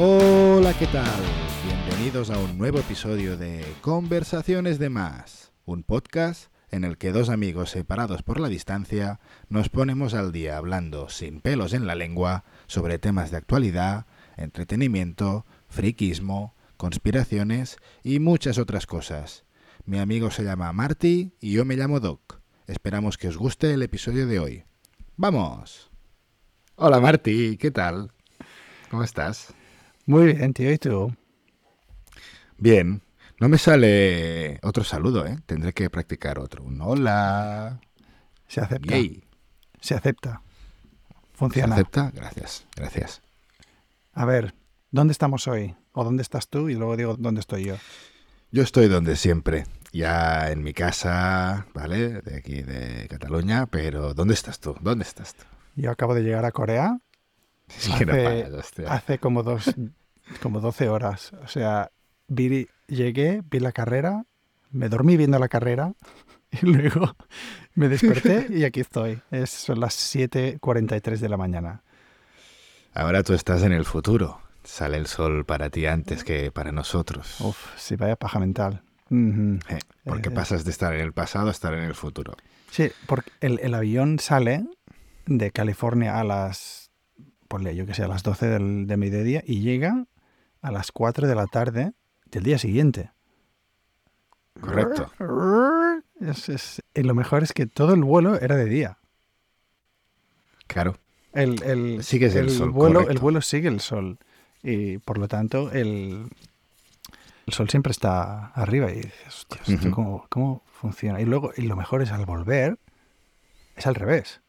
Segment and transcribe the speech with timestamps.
[0.00, 1.20] Hola, ¿qué tal?
[1.66, 7.28] Bienvenidos a un nuevo episodio de Conversaciones de Más, un podcast en el que dos
[7.28, 9.18] amigos separados por la distancia
[9.48, 14.06] nos ponemos al día hablando sin pelos en la lengua sobre temas de actualidad,
[14.36, 19.46] entretenimiento, friquismo, conspiraciones y muchas otras cosas.
[19.84, 22.38] Mi amigo se llama Marty y yo me llamo Doc.
[22.68, 24.64] Esperamos que os guste el episodio de hoy.
[25.16, 25.90] ¡Vamos!
[26.76, 28.12] Hola Marty, ¿qué tal?
[28.90, 29.57] ¿Cómo estás?
[30.08, 31.14] Muy bien, tío, ¿y tú?
[32.56, 33.02] Bien.
[33.40, 35.36] No me sale otro saludo, ¿eh?
[35.44, 36.64] Tendré que practicar otro.
[36.64, 37.78] Un hola.
[38.46, 38.90] Se acepta.
[38.90, 39.22] Yay.
[39.82, 40.40] Se acepta.
[41.10, 41.74] ¿Se Funciona.
[41.74, 42.10] acepta?
[42.14, 43.20] Gracias, gracias.
[44.14, 44.54] A ver,
[44.90, 45.76] ¿dónde estamos hoy?
[45.92, 46.70] ¿O dónde estás tú?
[46.70, 47.74] Y luego digo dónde estoy yo.
[48.50, 52.22] Yo estoy donde siempre, ya en mi casa, ¿vale?
[52.22, 54.74] De aquí, de Cataluña, pero ¿dónde estás tú?
[54.80, 55.44] ¿Dónde estás tú?
[55.76, 56.98] Yo acabo de llegar a Corea
[57.78, 59.74] Es que no Hace- paras, hace como dos,
[60.42, 61.32] como 12 horas.
[61.44, 61.90] O sea,
[62.28, 64.24] vi, llegué, vi la carrera,
[64.70, 65.92] me dormí viendo la carrera
[66.62, 67.14] y luego
[67.74, 69.20] me desperté y aquí estoy.
[69.30, 71.82] Es, son las 7.43 de la mañana.
[72.94, 74.40] Ahora tú estás en el futuro.
[74.64, 77.40] Sale el sol para ti antes que para nosotros.
[77.40, 78.82] Uf, sí, vaya paja mental.
[79.10, 79.58] Ujú.
[79.70, 82.34] Eh, porque Eh, pasas de estar en el pasado a estar en el futuro.
[82.70, 84.66] Sí, porque el, el avión sale
[85.26, 86.87] de California a las,
[87.48, 90.06] ponle yo que sé, a las 12 del, de mediodía y llega
[90.62, 91.92] a las 4 de la tarde
[92.26, 93.10] del día siguiente.
[94.60, 95.10] Correcto.
[96.20, 98.98] Es- es- y lo mejor es que todo el vuelo era de día.
[100.66, 100.96] Claro.
[101.32, 103.12] El, el, Sigues el sol, vuelo, correcto.
[103.12, 104.18] el vuelo sigue el sol.
[104.62, 106.28] Y por lo tanto, el,
[107.46, 108.90] el sol siempre está arriba.
[108.90, 109.90] Y dices, hostia, ¿esto Ujú.
[109.94, 111.20] cómo, cómo funciona?
[111.20, 112.78] Y luego, y lo mejor es al volver,
[113.76, 114.40] es al revés.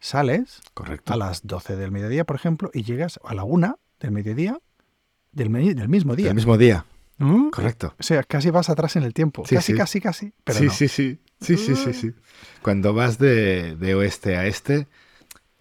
[0.00, 1.12] Sales Correcto.
[1.12, 4.58] a las 12 del mediodía, por ejemplo, y llegas a la 1 del mediodía
[5.32, 6.28] del, me- del mismo día.
[6.28, 6.84] El mismo día.
[7.18, 7.50] ¿Mm?
[7.50, 7.94] Correcto.
[7.98, 9.44] O sea, casi vas atrás en el tiempo.
[9.46, 9.78] Sí, casi, sí.
[9.78, 10.32] casi, casi.
[10.44, 10.72] Pero sí, no.
[10.72, 11.20] sí, sí.
[11.40, 12.12] Sí, sí, sí, sí.
[12.62, 14.88] Cuando vas de, de oeste a este,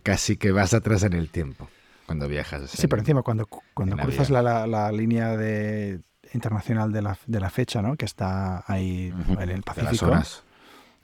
[0.04, 1.70] casi que vas atrás en el tiempo.
[2.06, 2.70] Cuando viajas.
[2.72, 6.00] Sí, pero en- encima cuando, cu- cuando en cruzas la, la- la línea de,
[6.34, 7.96] internacional de la, de la fecha, ¿no?
[7.96, 10.44] Que está ahí en el de las Pacífico, horas.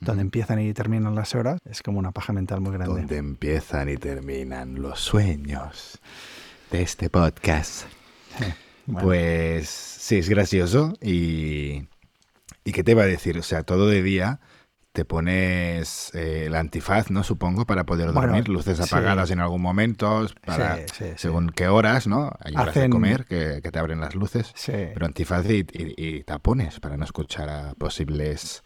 [0.06, 2.94] Donde empiezan y terminan las horas, es como una paja mental muy grande.
[3.02, 6.00] Donde empiezan y terminan los sueños
[6.72, 7.86] de este podcast.
[8.86, 11.88] Bueno, Pues sí, es gracioso y...
[12.66, 13.38] ¿Y qué te iba a decir?
[13.38, 14.42] O sea, todo de día
[14.92, 17.24] te pones eh, el antifaz, ¿no?
[17.24, 18.84] Supongo, para poder Bueno, dormir, luces sí.
[18.84, 21.12] apagadas en algún momento, para, Sí, sí, sí.
[21.16, 22.32] según qué horas, ¿no?
[22.42, 24.54] Hay horas de Hacen- comer que, que te abren las luces.
[24.66, 28.64] Pero antifaz y, y- y tapones para no escuchar a posibles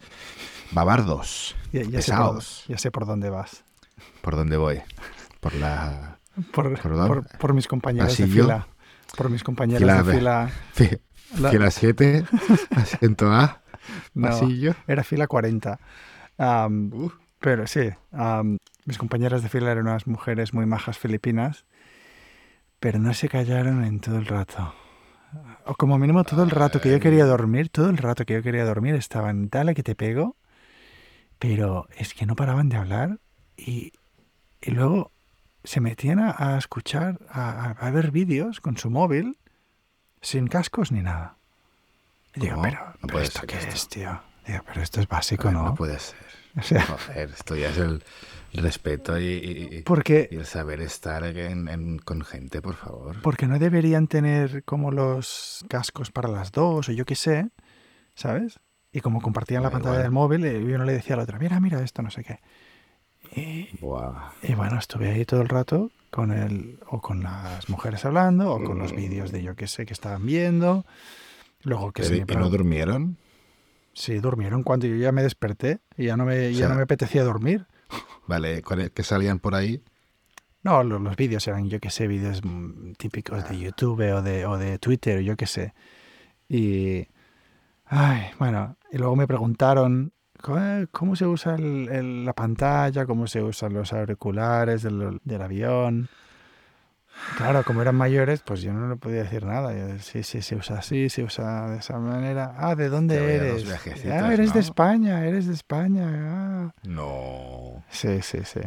[0.72, 2.64] babardos ya, ya sé por, pesados.
[2.68, 3.64] ya sé por dónde vas.
[4.22, 4.80] ¿Por dónde voy?
[5.40, 6.18] Por la
[6.52, 8.66] Por, mis compañeros de fila.
[9.16, 10.50] Por mis compañeros Fila de fila.
[10.72, 10.98] fi-
[11.40, 12.24] La- fila 7,
[12.76, 13.60] asiento A,
[14.14, 14.74] no, pasillo.
[14.86, 15.78] era fila 40.
[16.38, 17.90] Am, Uh, Pero sí,
[18.84, 21.64] mis compañeras de fila eran unas mujeres muy majas filipinas,
[22.80, 24.74] pero no se callaron en todo el rato.
[25.66, 28.42] O como mínimo todo el rato que yo quería dormir, todo el rato que yo
[28.42, 30.36] quería dormir estaban, dale que te pego,
[31.38, 33.18] pero es que no paraban de hablar
[33.56, 33.92] y,
[34.60, 35.12] y luego
[35.64, 39.38] se metían a, a escuchar, a, a- ver vídeos con su móvil,
[40.20, 41.36] sin cascos ni nada.
[42.34, 43.70] Y digo, pero, No pero puede ¿esto ser qué esto.
[43.74, 44.20] es, tío?
[44.46, 45.74] Digo, pero esto es básico, no, ¿no?
[45.74, 46.18] puede ser.
[46.58, 48.02] O sea, Joder, esto ya es el
[48.54, 53.20] respeto y, y- y- porque y el saber estar en- en- con gente, por favor.
[53.22, 57.50] Porque no deberían tener como los cascos para las dos o yo qué sé,
[58.14, 58.58] ¿sabes?
[58.92, 60.02] Y como compartían la pantalla igual.
[60.02, 62.24] del móvil, eh, yo no le decía a la otra, mira, mira esto, no sé
[62.24, 62.38] qué.
[63.38, 64.30] Y, Buah.
[64.42, 68.62] y bueno, estuve ahí todo el rato con el, o con las mujeres hablando, o
[68.64, 70.86] con los vídeos de yo qué sé que estaban viendo.
[71.64, 73.16] Luego que se ¿Y no durmieron?
[73.92, 76.82] sí, durmieron cuando yo ya me desperté y ya no me, ya sea- no me
[76.82, 77.66] apetecía dormir.
[78.26, 79.82] Vale, ¿cuál- que salían por ahí?
[80.62, 83.48] No, lo- los, vídeos eran, yo qué sé, vídeos mm, típicos Ah.
[83.48, 85.74] de YouTube o de, o de Twitter, o yo qué sé.
[86.48, 87.06] Y.
[87.88, 90.12] Ay, bueno, y luego me preguntaron
[90.42, 90.60] ¿cómo,
[90.92, 96.08] cómo se usa el- el- la pantalla, cómo se usan los auriculares del, del avión.
[97.36, 99.72] Claro, como eran mayores, pues yo no le podía decir nada.
[99.76, 102.54] Yo, sí, sí, se usa así, se usa de esa manera.
[102.56, 103.64] Ah, ¿de dónde Te eres?
[104.08, 104.60] Ah, eres de.
[104.60, 106.06] España, eres de España.
[106.08, 106.72] Ah.
[106.84, 107.82] No.
[107.90, 108.60] Sí, sí, sí.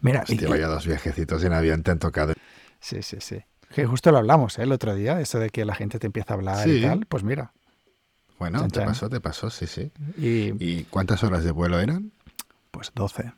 [0.00, 2.32] Mira, y- Hostia, vaya dos viajecitos en avión te han tocado.
[2.78, 3.42] Sí, sí, sí.
[3.74, 4.62] Que justo lo hablamos ¿eh?
[4.62, 7.04] el otro día, eso de que la gente te empieza a hablar y tal.
[7.06, 7.52] Pues mira.
[8.40, 8.86] Bueno, Chan, te chan.
[8.88, 9.92] pasó, te pasó, sí, sí.
[10.18, 12.10] Y ¿Y cuántas horas de vuelo eran?
[12.72, 13.32] pues 12.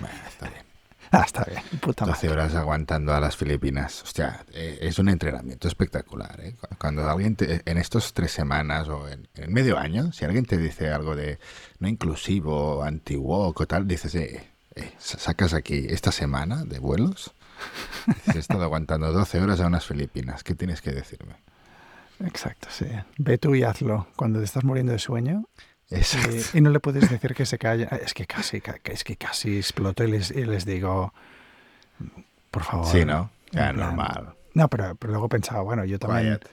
[0.00, 0.62] Bueno, está bien.
[1.12, 2.40] Ah, está bien, puta 12 madre.
[2.40, 4.00] horas aguantando a las Filipinas.
[4.04, 6.38] Hostia, eh, es un entrenamiento espectacular.
[6.40, 6.54] ¿eh?
[6.54, 10.44] Cu- Cuando alguien te- en estos tres semanas o en, en medio año, si alguien
[10.46, 11.40] te dice algo de
[11.80, 17.32] no inclusivo, anti-woke o tal, dices, eh, eh, sa- sacas aquí esta semana de vuelos.
[18.06, 20.44] Dices, He estado aguantando 12 horas a unas Filipinas.
[20.44, 21.34] ¿Qué tienes que decirme?
[22.24, 22.86] Exacto, sí.
[23.18, 24.06] Ve tú y hazlo.
[24.16, 25.44] Cuando te estás muriendo de sueño
[25.90, 26.36] Exacto.
[26.54, 27.88] y, no le puedes decir que se calle.
[28.02, 31.12] Es que casi, ca- es que casi exploto y les, y les digo,
[32.50, 32.86] por favor.
[32.86, 33.30] Sí, ¿no?
[33.52, 34.34] Ya, normal.
[34.54, 36.48] No, pero, pero luego pensaba, bueno, yo también, Quiet.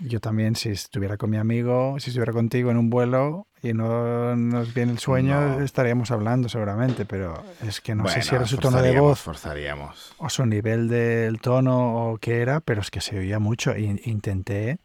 [0.00, 4.36] Yo también si estuviera con mi amigo, si estuviera contigo en un vuelo y no
[4.36, 5.60] nos viene el sueño, No.
[5.64, 10.14] estaríamos hablando seguramente, pero es que no sé si era su tono de voz Forzaríamos.
[10.18, 13.72] o su nivel del tono o qué era, pero es que se oía mucho.
[13.72, 14.78] E intenté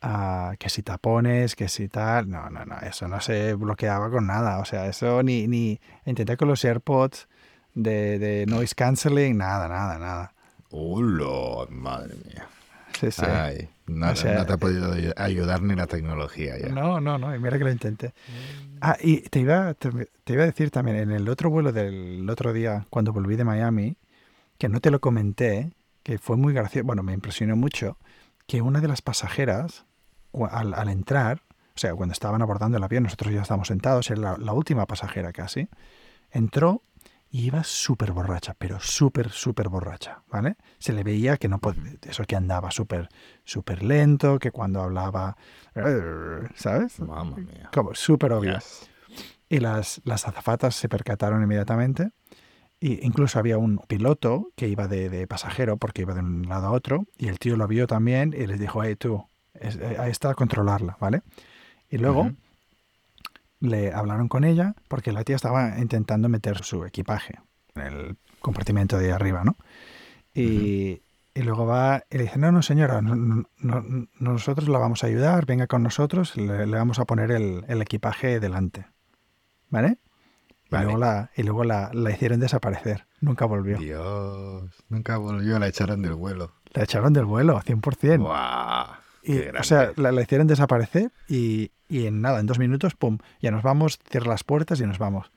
[0.00, 2.30] ah, que si tapones, que si tal.
[2.30, 4.60] No, no, no, eso no se bloqueaba con nada.
[4.60, 5.48] O sea, eso ni.
[5.48, 7.28] ni intenté con los AirPods
[7.74, 10.32] de, de noise cancelling, nada, nada, nada.
[10.70, 11.66] ¡Hola!
[11.70, 12.46] Madre mía.
[13.00, 13.22] Sí, sí.
[13.26, 16.68] Ay, no, O sea, no te ha podido ayu- ayudar ni la tecnología ya.
[16.68, 18.12] No, no, no, y mira que lo intenté.
[18.80, 19.90] Ah, y te iba, te,
[20.24, 23.44] te iba a decir también, en el otro vuelo del otro día, cuando volví de
[23.44, 23.96] Miami,
[24.58, 27.96] que no te lo comenté, que fue muy gracioso, bueno, me impresionó mucho,
[28.46, 29.84] que una de las pasajeras,
[30.50, 31.42] al, al entrar,
[31.74, 34.86] o sea, cuando estaban abordando el avión, nosotros ya estábamos sentados, era la, la última
[34.86, 35.68] pasajera casi,
[36.30, 36.82] entró
[37.30, 40.56] y iba súper borracha, pero súper, súper borracha, ¿vale?
[40.78, 43.08] Se le veía que no podía, eso que andaba súper,
[43.44, 45.36] súper lento, que cuando hablaba,
[46.54, 47.00] ¿sabes?
[47.00, 47.70] Mamma mía.
[47.72, 48.54] Como súper obvio.
[48.54, 48.90] Yes.
[49.48, 52.10] Y las, las azafatas se percataron inmediatamente.
[52.80, 56.68] Y incluso había un piloto que iba de, de pasajero porque iba de un lado
[56.68, 57.06] a otro.
[57.16, 60.30] Y el tío lo vio también y les dijo, hey tú, es- eh, ahí está
[60.30, 61.22] a controlarla, ¿vale?
[61.90, 62.30] Y luego.
[63.60, 67.40] Le hablaron con ella porque la tía estaba intentando meter su equipaje
[67.74, 69.56] en el compartimento de arriba, ¿no?
[70.34, 71.02] Y,
[71.34, 75.02] y luego va y le dice, no, no señora, no- no- no- nosotros la vamos
[75.02, 78.86] a ayudar, venga con nosotros, le, le vamos a poner el, el equipaje delante,
[79.70, 79.98] ¿vale?
[80.66, 80.84] Y Vale.
[80.84, 83.78] luego, la, y luego la, la hicieron desaparecer, nunca volvió.
[83.78, 86.52] Dios, nunca volvió, la echaron del vuelo.
[86.74, 88.18] La echaron del vuelo, 100%.
[88.18, 88.86] ¡Guau!
[89.22, 93.18] Y, o sea, la, la hicieron desaparecer y, y en nada, en dos minutos, pum,
[93.40, 95.30] ya nos vamos, cierra las puertas y nos vamos.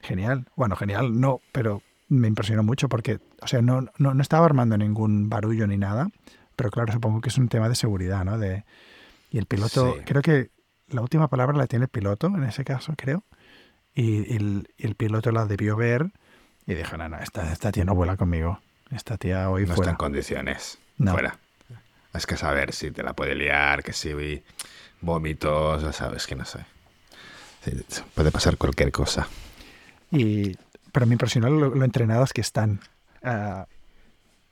[0.00, 0.46] Genial.
[0.56, 4.76] Bueno, genial, no, pero me impresionó mucho porque, o sea, no, no, no estaba armando
[4.76, 6.08] ningún barullo ni nada,
[6.56, 8.38] pero claro, supongo que es un tema de seguridad, ¿no?
[8.38, 8.64] De,
[9.30, 10.00] y el piloto, Sí.
[10.06, 10.50] creo que
[10.88, 13.22] la última palabra la tiene el piloto en ese caso, creo.
[13.94, 16.10] Y, el, y el piloto la debió ver
[16.66, 18.60] y dijo, no, no, esta, esta tía no vuela conmigo.
[18.90, 19.90] Esta tía hoy no está fuera.
[19.92, 20.78] en condiciones.
[20.98, 21.12] No.
[21.12, 21.38] Fuera.
[22.14, 24.42] Es que saber si te la puede liar, que si
[25.00, 26.60] vómitos, ya sabes que no sé.
[27.64, 27.72] Sí,
[28.14, 29.28] puede pasar cualquier cosa.
[30.10, 30.56] Y,
[30.92, 32.80] pero me impresionó lo, lo entrenadas que están
[33.22, 33.66] a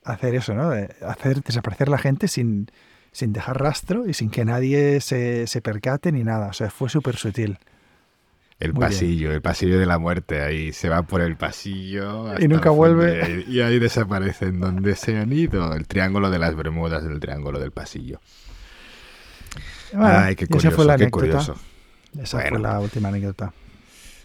[0.05, 0.70] hacer eso, ¿no?
[1.06, 2.70] Hacer desaparecer la gente sin,
[3.12, 6.49] sin dejar rastro y sin que nadie se, se percate ni nada.
[6.49, 7.58] O sea, fue súper sutil.
[8.60, 8.90] El Muy bien.
[8.90, 12.26] pasillo, el pasillo de la muerte, ahí se va por el pasillo.
[12.28, 13.44] hasta Y nunca vuelve.
[13.49, 15.72] Y ahí, desaparecen donde se han ido.
[15.75, 18.20] El triángulo de las Bermudas, el triángulo del pasillo.
[19.93, 21.26] Bueno, Ay, qué curioso, esa fue la qué anécdota.
[21.26, 21.56] curioso.
[22.20, 22.50] Esa Bueno.
[22.50, 23.52] fue la última anécdota.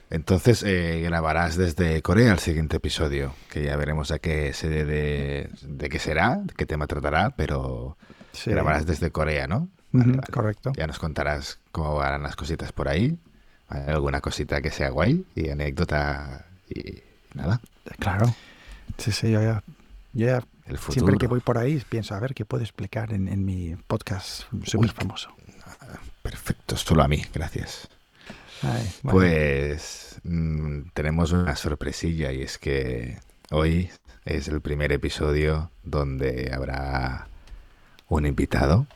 [0.10, 5.50] Entonces eh, grabarás desde Corea el siguiente episodio, que ya veremos a qué se de,
[5.62, 7.98] de qué será, qué tema tratará, pero
[8.32, 8.50] Sí.
[8.52, 9.70] grabarás desde Corea, ¿no?
[9.92, 10.20] Vale.
[10.32, 10.72] Correcto.
[10.76, 13.18] Ya nos contarás cómo van las cositas por ahí.
[13.68, 17.02] Alguna cosita que sea guay y anécdota y
[17.34, 17.60] nada,
[18.00, 18.34] Claro.
[18.98, 19.64] Sí, sí, yo ya,
[20.14, 23.28] yo ya el siempre que voy por ahí pienso, a ver qué puedo explicar en,
[23.28, 25.36] en mi podcast súper famoso.
[26.22, 27.90] Perfecto, solo a mí, gracias.
[28.62, 29.20] Ay, bueno.
[29.20, 33.20] Pues mm, tenemos una sorpresilla y es que
[33.52, 33.90] hoy
[34.26, 37.28] es el primer episodio donde habrá
[38.08, 38.88] un invitado.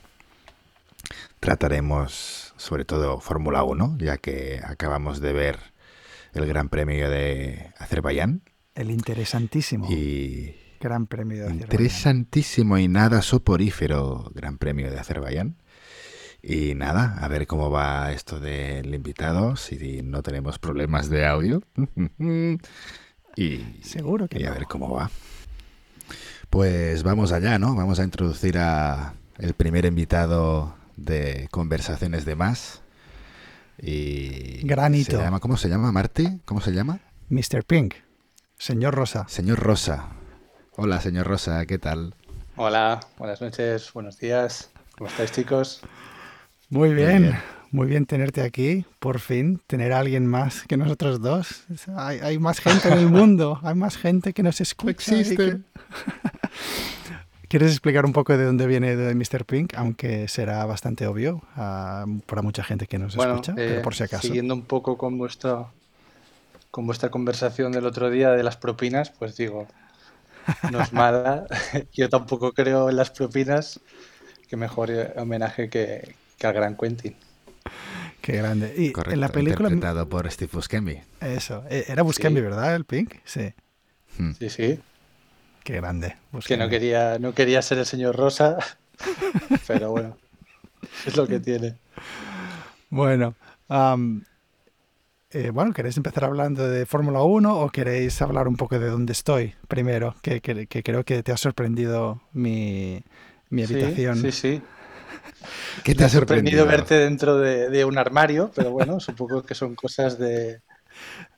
[1.40, 5.60] Trataremos sobre todo Fórmula 1, ya que acabamos de ver
[6.34, 8.42] el Gran Premio de Azerbaiyán
[8.78, 11.72] el interesantísimo y Gran Premio de Azerbaiyán.
[11.72, 15.58] interesantísimo y nada soporífero Gran Premio de Azerbaiyán.
[16.44, 21.64] Y nada, a ver cómo va esto del invitado, si no tenemos problemas de audio.
[23.36, 24.54] y, Seguro que y a no.
[24.54, 25.10] ver cómo va.
[26.52, 27.76] Pues vamos allá, ¿no?
[27.76, 32.82] Vamos a introducir a el primer invitado de Conversaciones de Más.
[33.80, 35.18] Y Granito.
[35.18, 36.40] Se llama, ¿Cómo se llama, Marty?
[36.46, 37.00] ¿Cómo se llama?
[37.30, 37.64] Mr.
[37.66, 37.94] Pink,
[38.58, 39.26] señor Rosa.
[39.30, 40.10] Señor Rosa.
[40.76, 42.16] Hola, señor Rosa, ¿qué tal?
[42.56, 44.72] Hola, buenas noches, buenos días.
[44.98, 45.82] ¿Cómo estáis, chicos?
[46.70, 47.38] Muy bien.
[47.72, 51.66] muy bien tenerte aquí, por fin, tener a alguien más que nosotros dos.
[51.96, 54.92] Hay, hay más gente en el mundo, hay más gente que nos escucha.
[54.92, 55.60] Existe.
[57.50, 59.46] ¿Quieres explicar un poco de dónde viene de Mr.
[59.46, 59.74] Pink?
[59.76, 63.96] Aunque será bastante obvio uh, para mucha gente que nos bueno, escucha, eh, pero por
[63.96, 64.28] si acaso.
[64.28, 65.66] Siguiendo un poco con vuestra,
[66.72, 69.68] con vuestra conversación del otro día de las propinas, pues digo,
[70.72, 71.46] no es mala.
[71.94, 73.80] Yo tampoco creo en las propinas.
[74.50, 77.16] Que mejor homenaje que, que al gran Quentin.
[78.22, 78.74] Qué grande.
[78.78, 79.68] Y Correcto, en la película.
[79.70, 81.02] Interpretado por Steve Buscemi.
[81.20, 81.66] Eso.
[81.70, 82.42] eh, Era Buscemi, Sí.
[82.42, 82.74] ¿verdad?
[82.76, 83.16] El Pink.
[83.26, 83.54] Sí.
[84.18, 84.32] Hmm.
[84.40, 84.80] Sí, sí.
[85.68, 86.16] Qué grande.
[86.46, 86.58] Que Buscemi.
[86.58, 88.58] no quería, no quería ser el señor Rosa,
[89.68, 90.18] pero bueno,
[91.06, 91.82] es lo que tiene.
[92.90, 93.36] Bueno.
[95.32, 99.14] eh, bueno, ¿queréis empezar hablando de Fórmula 1 o queréis hablar un poco de dónde
[99.14, 100.16] estoy primero?
[100.22, 103.04] Que, que- que creo que te ha sorprendido mi,
[103.50, 104.08] mi Sí, habitación.
[104.12, 104.62] Sí, sí.
[105.84, 106.68] ¿Qué te Me ha ha sorprendido sorprendido?
[106.68, 110.62] verte dentro de, de un armario, pero bueno, supongo que son cosas de,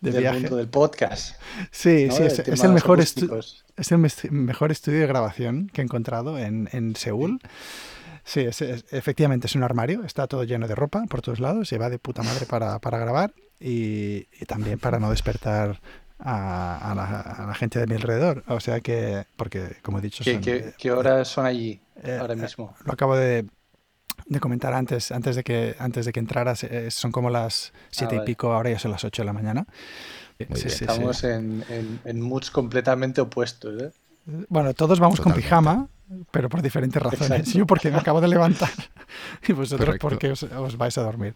[0.01, 0.39] De del viaje.
[0.39, 1.35] mundo del podcast.
[1.71, 2.15] Sí, ¿no?
[2.15, 2.99] sí, es, el mejor.
[2.99, 3.97] Es el
[4.31, 7.39] mejor estudio de grabación que he encontrado en, en Seúl.
[8.23, 11.67] Sí, es- es- efectivamente es un armario, está todo lleno de ropa por todos lados,
[11.67, 15.79] se va de puta madre para, para grabar y, y también para no despertar
[16.19, 18.43] a, a la, a la gente de mi alrededor.
[18.47, 22.17] O sea que, porque como he dicho, ¿Qué, son, qué- qué horas son allí eh,
[22.21, 22.75] ahora eh, mismo?
[22.85, 23.45] lo acabo de,
[24.29, 28.15] de comentar antes, antes de que antes de que entraras, eh, son como las siete
[28.15, 28.25] y Ah, vale.
[28.31, 29.65] pico, ahora ya son las 8 de la mañana.
[30.47, 30.69] Muy Sí, bien.
[30.69, 30.85] sí, sí.
[30.85, 33.81] Estamos en, en, en moods completamente opuestos.
[33.81, 33.91] ¿eh?
[34.47, 35.41] Bueno, todos vamos Totalmente.
[35.41, 35.87] con pijama,
[36.31, 37.29] pero por diferentes razones.
[37.31, 37.57] Exacto.
[37.57, 38.69] Yo porque me acabo de levantar
[39.47, 40.07] y vosotros Correcto.
[40.07, 41.33] porque os, os vais a dormir.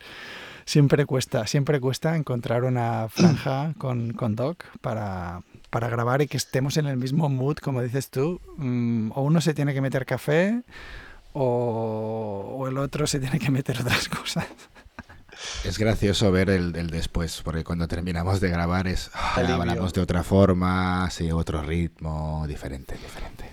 [0.66, 6.38] Siempre cuesta, siempre cuesta encontrar una franja con, con Doc para, para grabar y que
[6.38, 8.40] estemos en el mismo mood, como dices tú.
[8.58, 10.62] Mm, o uno se tiene que meter café
[11.34, 14.46] o, o el otro se tiene que meter otras cosas.
[15.66, 20.02] Es gracioso ver el, el después, porque cuando terminamos de grabar es ah, hablamos de
[20.02, 23.46] otra forma, sí, otro ritmo, diferente, diferente.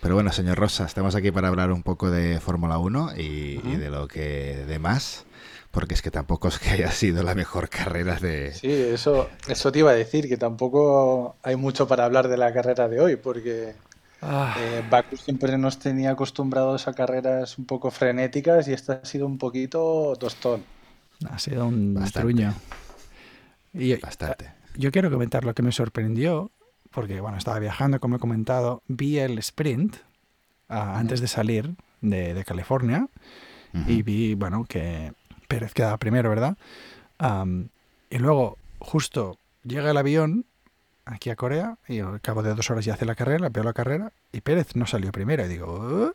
[0.00, 3.76] Pero bueno, señor Rosa, estamos aquí para hablar un poco de Fórmula 1 y, y
[3.76, 5.24] de lo que demás,
[5.72, 8.52] porque es que tampoco es que haya sido la mejor carrera de...
[8.54, 12.52] Sí, eso, eso te iba a decir, que tampoco hay mucho para hablar de la
[12.52, 13.74] carrera de hoy, porque
[14.22, 19.04] Ah, eh, Baku siempre nos tenía acostumbrados a carreras un poco frenéticas y esta ha
[19.04, 20.64] sido un poquito tostón.
[21.28, 22.20] ha sido un Bastante.
[22.20, 22.54] truño.
[23.74, 24.52] Y, Bastante.
[24.76, 26.50] Yo quiero comentar lo que me sorprendió,
[26.90, 29.96] porque bueno, estaba viajando, como he comentado, vi el sprint
[30.68, 33.08] ah, antes de salir de, de California
[33.86, 35.12] y vi, bueno, que
[35.48, 36.56] Pérez quedaba primero, ¿verdad?
[38.08, 40.46] Y luego, justo llega el avión
[41.06, 43.72] aquí a Corea y al cabo de dos horas ya hace la carrera, veo la
[43.72, 45.44] carrera y Pérez no salió primero.
[45.44, 46.12] Y digo, "Uh",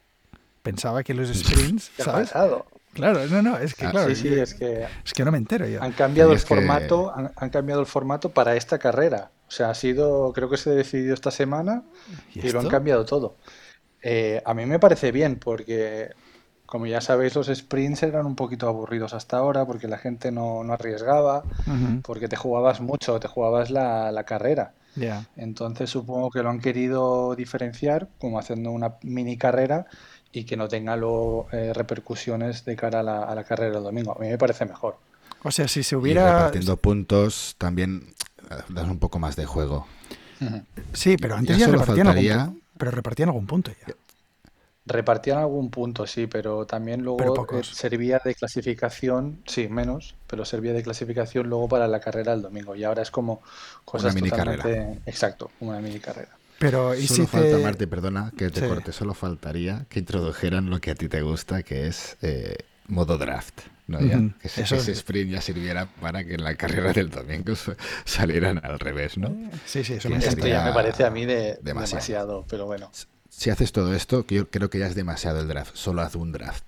[0.61, 2.29] pensaba que los sprints, ¿Qué ha ¿sabes?
[2.29, 2.65] pasado?
[2.93, 5.31] Claro, no, no, es que Ah, claro, Sí, sí, yo- es que es que no
[5.31, 5.81] me entero yo.
[5.81, 9.31] han cambiado el que- formato, han, han cambiado el formato para esta carrera.
[9.47, 11.83] O sea, ha sido, creo que se decidió esta semana
[12.33, 13.35] ¿Y y lo han cambiado todo.
[14.01, 16.09] Eh, a mí me parece bien porque,
[16.65, 20.63] como ya sabéis, los sprints eran un poquito aburridos hasta ahora porque la gente no,
[20.63, 21.43] no arriesgaba,
[22.03, 24.73] porque te jugabas mucho, te jugabas la, la carrera.
[24.95, 25.27] Ya.
[25.35, 29.85] Entonces supongo que lo han querido diferenciar como haciendo una mini carrera
[30.31, 33.83] y que no tenga luego eh, repercusiones de cara a la, a la carrera del
[33.83, 34.15] domingo.
[34.15, 34.97] A mí me parece mejor.
[35.43, 36.23] O sea, si se Y hubiera...
[36.23, 38.13] repartiendo puntos también
[38.49, 39.87] eh, das un poco más de juego.
[40.93, 42.61] Sí, pero antes Ya ya, repartían algún.
[42.77, 43.93] Pero repartían algún punto ya.
[44.85, 50.43] Repartían algún punto, sí, pero también luego Pero eh, servía de clasificación, sí, menos, pero
[50.43, 52.75] servía de clasificación luego para la carrera del domingo.
[52.75, 53.41] Y ahora es como
[53.85, 55.01] cosas mini totalmente...
[55.05, 56.39] Exacto, una mini carrera.
[56.57, 57.59] Pero ¿y Solo si falta, te...
[57.59, 58.65] Marti, perdona que te Sí.
[58.67, 62.55] corte, solo faltaría que introdujeran lo que a ti te gusta, que es eh,
[62.87, 63.61] modo draft.
[63.87, 63.99] ¿no?
[64.05, 67.09] Ya, que ese, eso ese es- sprint ya sirviera para que en la carrera del
[67.09, 67.53] domingo
[68.05, 69.35] salieran al revés, ¿no?
[69.63, 72.11] Sí, sí, eso me sería Esto ya me parece a mí de demasiado.
[72.11, 72.91] demasiado, pero bueno.
[73.31, 76.15] Si haces todo esto, que yo creo que ya es demasiado el draft, solo haz
[76.15, 76.65] un draft.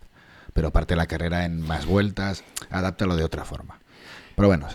[0.54, 3.80] Pero parte la carrera en más vueltas, adáptalo de otra forma.
[4.36, 4.68] Pero bueno,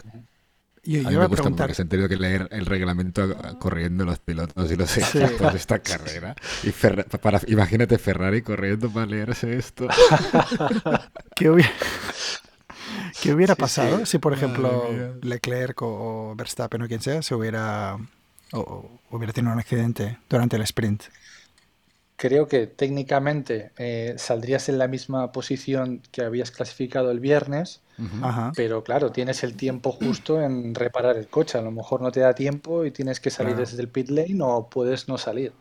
[0.85, 1.67] Yo, a mí me gusta preguntar...
[1.67, 5.59] porque se han tenido que leer el reglamento corriendo los pilotos y los equipos de
[5.59, 6.35] esta carrera.
[6.63, 9.89] Y Ferra- para, imagínate Ferrari corriendo para leerse esto.
[11.35, 11.71] ¿Qué hubiera,
[13.21, 14.07] qué hubiera Sí, pasado sí.
[14.07, 14.85] si, por ejemplo.
[15.23, 17.97] Leclerc o, o Verstappen o quien sea se hubiera...
[18.53, 21.05] O, o hubiera tenido un accidente durante el sprint?
[22.19, 27.81] Creo que técnicamente eh, saldrías en la misma posición que habías clasificado el viernes,
[28.57, 31.59] pero claro, tienes el tiempo justo en reparar el coche.
[31.59, 34.39] A lo mejor no te da tiempo y tienes que salir desde el pit lane
[34.43, 35.53] o puedes no salir.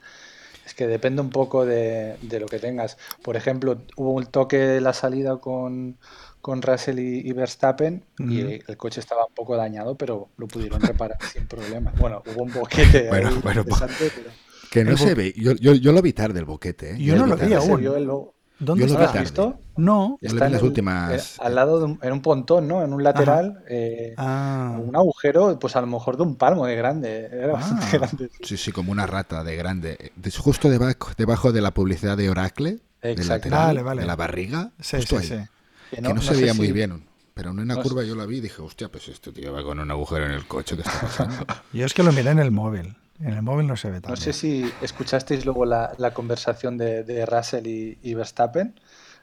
[0.65, 2.97] Es que depende un poco de, de lo que tengas.
[3.21, 5.99] Por ejemplo, hubo un toque de la salida con,
[6.41, 10.81] con Russell y, y Verstappen y el coche estaba un poco dañado, pero lo pudieron
[10.81, 11.93] reparar sin problema.
[11.99, 14.31] Bueno, hubo un boquete Bueno, ahí bueno, interesante, pero
[14.71, 15.33] Que no El se ve.
[15.35, 16.91] Yo, yo, yo lo vi tarde el boquete.
[16.91, 16.97] ¿eh?
[16.99, 17.55] Yo Yo no lo vi tarde.
[17.55, 17.83] aún.
[17.83, 18.33] el logo.
[18.59, 19.19] ¿Dónde Yo lo ¿No vi lo tarde.
[19.21, 19.59] visto?
[19.77, 20.01] No.
[20.03, 21.37] Yo lo vi Está en las el- últimas.
[21.37, 22.83] eh, al lado de un, en un pontón, ¿no?
[22.83, 26.75] En un lateral, eh, Ah, un agujero, pues a lo mejor de un palmo de
[26.75, 27.29] grande.
[27.31, 27.89] Era bastante Ah.
[27.99, 28.29] grande.
[28.41, 30.11] Sí, sí, como una rata de grande.
[30.15, 33.33] De- Justo debajo, debajo de la publicidad de Oracle, del Exacto.
[33.49, 34.01] lateral, Vale, vale.
[34.01, 34.71] de la barriga.
[34.79, 35.39] sí, justo sí, ahí.
[35.41, 35.45] sí.
[35.91, 37.03] Que Que no, se veía muy si- bien.
[37.35, 39.61] Pero en una no curva yo la vi y dije, hostia, pues este tío va
[39.63, 41.35] con un agujero en el coche, ¿qué está pasando?
[41.73, 42.97] Yo es que lo miré en el móvil.
[43.19, 44.09] En el móvil no se ve tanto.
[44.09, 48.79] No sé si escuchasteis luego la, la conversación de, de Russell y, y Verstappen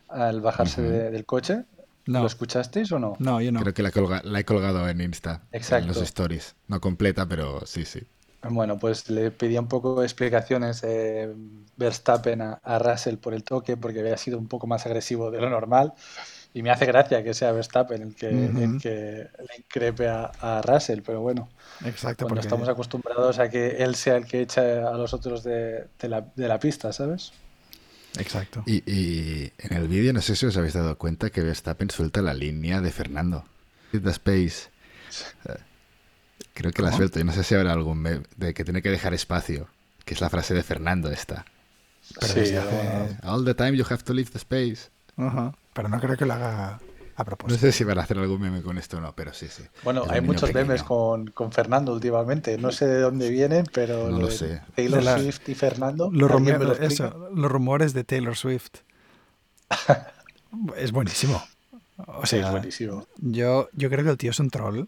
[0.09, 1.65] al bajarse de- del coche.
[2.07, 2.21] No.
[2.21, 3.17] ¿Lo escuchasteis o no?
[3.19, 3.61] No, yo no.
[3.61, 5.87] Creo que la, he colga- la he colgado en Insta, en Exacto.
[5.87, 6.55] los stories.
[6.69, 8.03] No completa, pero sí, sí.
[8.47, 11.33] Bueno, pues le pedía un poco de explicaciones eh,
[11.77, 15.41] Verstappen a, a Russell por el toque, porque había sido un poco más agresivo de
[15.41, 15.95] lo normal.
[16.57, 18.59] Y me hace gracia que sea Verstappen el que, Ujú.
[18.63, 21.49] el que le increpe a, a Russell, pero bueno,
[21.85, 25.43] Exacto, cuando porque estamos acostumbrados a que él sea el que echa a los otros
[25.43, 27.33] de, de la, de la pista, ¿sabes?
[28.19, 28.63] Exacto.
[28.67, 32.23] Y, y en el vídeo, no sé si os habéis dado cuenta que Verstappen suelta
[32.23, 33.45] la línea de Fernando.
[33.91, 34.69] The Space.
[36.55, 36.99] Creo que la ¿Cómo?
[36.99, 37.19] suelto.
[37.19, 39.67] Y no sé si habrá algún meme de que tiene que dejar espacio.
[40.05, 41.45] Que es la frase de Fernando esta.
[42.21, 44.91] Pero Sí, hace- All the time you have to leave the space.
[45.17, 45.53] Ajá.
[45.75, 46.81] Pero no creo que lo haga a
[47.19, 47.61] No propósito.
[47.61, 49.63] sé si van a hacer algún meme con esto o no, pero sí, sí.
[49.85, 50.67] Bueno, hay muchos pequeño.
[50.67, 52.57] memes con, con Fernando últimamente.
[52.59, 54.63] No sé de dónde vienen, pero No lo de sé.
[54.75, 56.11] Taylor la- Swift y Fernando.
[56.13, 56.93] Los, ¿alguien rumo- me lo explica?
[57.09, 58.71] eso, los rumores de Taylor Swift.
[60.77, 61.43] es buenísimo.
[62.09, 63.07] O Sí, sea, es buenísimo.
[63.19, 64.87] yo, yo creo que el tío es un troll.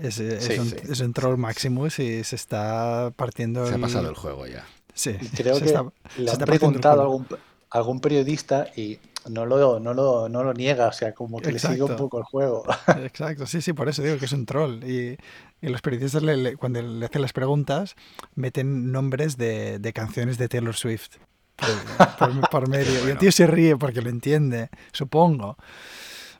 [0.00, 0.76] Es, es Sí, un, sí.
[0.88, 3.66] es un troll Maximus y se está partiendo.
[3.66, 4.64] Se ha pasado el juego ya.
[4.94, 5.84] Sí, creo se que está-
[6.16, 7.26] le se han preguntado a algún,
[7.70, 8.98] a algún periodista y
[9.28, 12.18] no lo, no, lo, no lo niega, o sea, como que le sigue un poco
[12.18, 12.64] el juego.
[13.04, 14.82] Exacto, sí, sí, por eso digo que es un troll.
[14.84, 15.18] Y,
[15.62, 17.96] y los periodistas, le- le- cuando le hacen las preguntas,
[18.34, 21.16] meten nombres de, de canciones de Taylor Swift
[21.56, 23.06] por, por- por medio.
[23.06, 25.56] Y el tío se ríe porque lo entiende, supongo.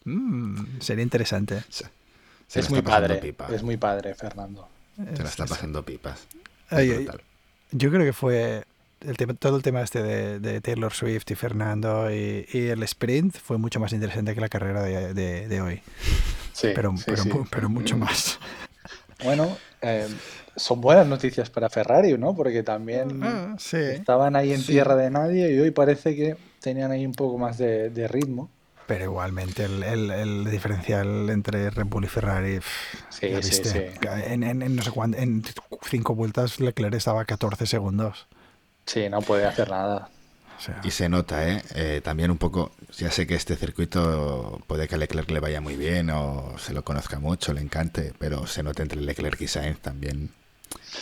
[0.05, 1.63] Mm, sería interesante.
[1.69, 3.49] Se es muy padre, pipa.
[3.55, 4.69] es muy padre, Fernando.
[4.97, 6.21] Se la está Es- pasando pipas.
[6.71, 7.09] Es ay,
[7.73, 8.65] yo creo que fue
[9.01, 12.83] el tema, todo el tema este de, de Taylor Swift y Fernando y, y el
[12.83, 15.83] sprint fue mucho más interesante que la carrera de, de- de hoy.
[16.53, 17.31] Sí, Pero, sí, pero, sí.
[17.51, 18.39] pero mucho más.
[19.25, 20.09] Bueno, eh,
[20.57, 22.35] son buenas noticias para Ferrari, ¿no?
[22.35, 27.07] Porque también Ah, estaban ahí en tierra de nadie y hoy parece que tenían ahí
[27.07, 28.51] un poco más de, ritmo.
[28.87, 33.63] Pero igualmente el, el- el diferencial entre Red Bull y Ferrari, pff, Sí, ya sí,
[33.65, 33.79] sí.
[34.27, 35.43] En, en- en no sé cuánto, en
[35.89, 38.27] cinco vueltas Leclerc estaba a 14 segundos.
[38.93, 40.09] Sí, no puede hacer nada.
[40.59, 41.63] O sea, Y se nota, ¿eh?
[41.75, 45.61] Eh, También un poco, ya sé que este circuito puede que a Leclerc le vaya
[45.61, 49.47] muy bien o se lo conozca mucho, le encante, pero se nota entre Leclerc y
[49.49, 50.31] Sainz también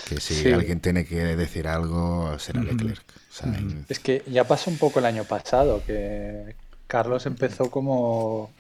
[0.09, 0.53] que si Sí.
[0.53, 2.63] alguien tiene que decir algo será.
[2.63, 3.03] Leclerc.
[3.31, 3.91] Sainz.
[3.91, 6.55] Es que ya pasó un poco el año pasado, que
[6.87, 8.51] Carlos empezó como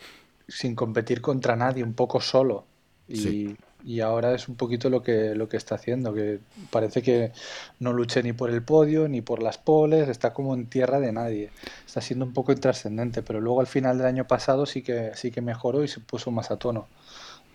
[0.48, 2.64] sin competir contra nadie, un poco solo.
[3.06, 3.56] Y, Sí.
[3.88, 7.32] Y ahora es un poquito lo que, lo que está haciendo, que parece que
[7.80, 11.10] no luche ni por el podio, ni por las poles, está como en tierra de
[11.10, 11.50] nadie.
[11.86, 15.30] Está siendo un poco intrascendente, pero luego al final del año pasado sí que, sí
[15.30, 16.86] que mejoró y se puso más a tono.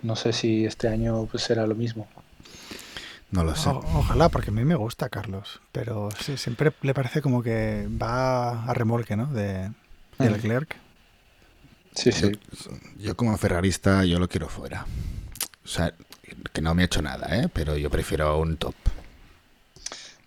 [0.01, 2.07] No sé si este año pues será lo mismo.
[3.29, 3.69] No lo sé.
[3.69, 7.87] o- ojalá, porque a mí me gusta Carlos, pero sí, siempre le parece como que
[8.01, 9.27] va a remolque, ¿no?
[9.27, 9.69] De,
[10.17, 10.33] de Mm.
[10.33, 10.75] Leclerc.
[11.95, 12.31] Sí, Yo, sí.
[12.97, 14.85] yo como ferrarista yo lo quiero fuera.
[15.63, 15.93] O sea,
[16.51, 17.49] que no me ha hecho nada, ¿eh?
[17.53, 18.75] Pero yo prefiero un top.
[18.83, 18.95] Pero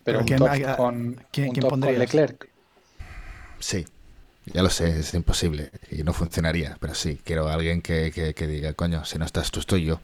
[0.03, 1.99] Pero un ¿quién- top a- con, quién- un quién top con pondrías?
[1.99, 2.49] Leclerc.
[3.59, 3.85] Sí,
[4.45, 8.33] ya lo sé, es imposible y no funcionaría, pero sí, quiero a alguien que, que-
[8.33, 9.99] que diga, coño, si no estás tú, estoy yo.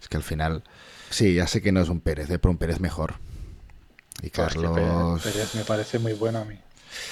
[0.00, 0.62] Es que al final,
[1.10, 2.38] sí, ya sé que no es un Pérez, ¿eh?
[2.38, 3.14] pero un Pérez mejor.
[4.20, 4.72] Y Pues Carlos...
[5.22, 6.58] Pérez, Pérez me parece muy bueno a mí.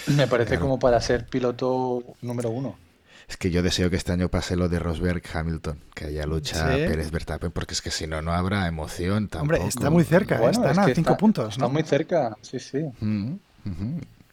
[0.09, 0.62] Me parece Claro.
[0.62, 2.77] como para ser piloto número uno.
[3.30, 6.56] Es que yo deseo que este año pase lo de Rosberg Hamilton, que haya lucha
[6.74, 6.78] ¿Sí?
[6.86, 9.54] Pérez Verstappen, porque es que si no, no habrá emoción tampoco.
[9.54, 10.36] Hombre, está muy cerca.
[10.38, 11.70] Bueno, están es a que cinco está- puntos, Está ¿no?
[11.70, 12.78] muy cerca, sí, sí.
[13.00, 13.34] Mm.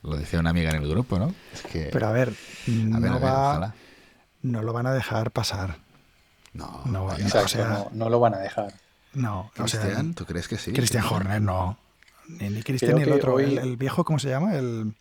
[0.01, 1.33] Lo decía una amiga en el grupo, ¿no?
[1.53, 1.89] Es que...
[1.93, 3.75] Pero a ver, a no, ver, a ver, va- ojalá.
[4.41, 5.77] no lo van a dejar pasar.
[6.53, 7.23] No, No, vaya.
[7.23, 8.73] o Exacto, sea, no, no lo van a dejar.
[9.13, 10.73] No, o sea, Cristian, ¿tú crees que sí?
[10.73, 11.77] Christian Horner no.
[12.29, 13.35] Ni, ni Christian Creo ni el otro.
[13.35, 14.55] hoy- El, el viejo, ¿cómo se llama?
[14.55, 14.95] El,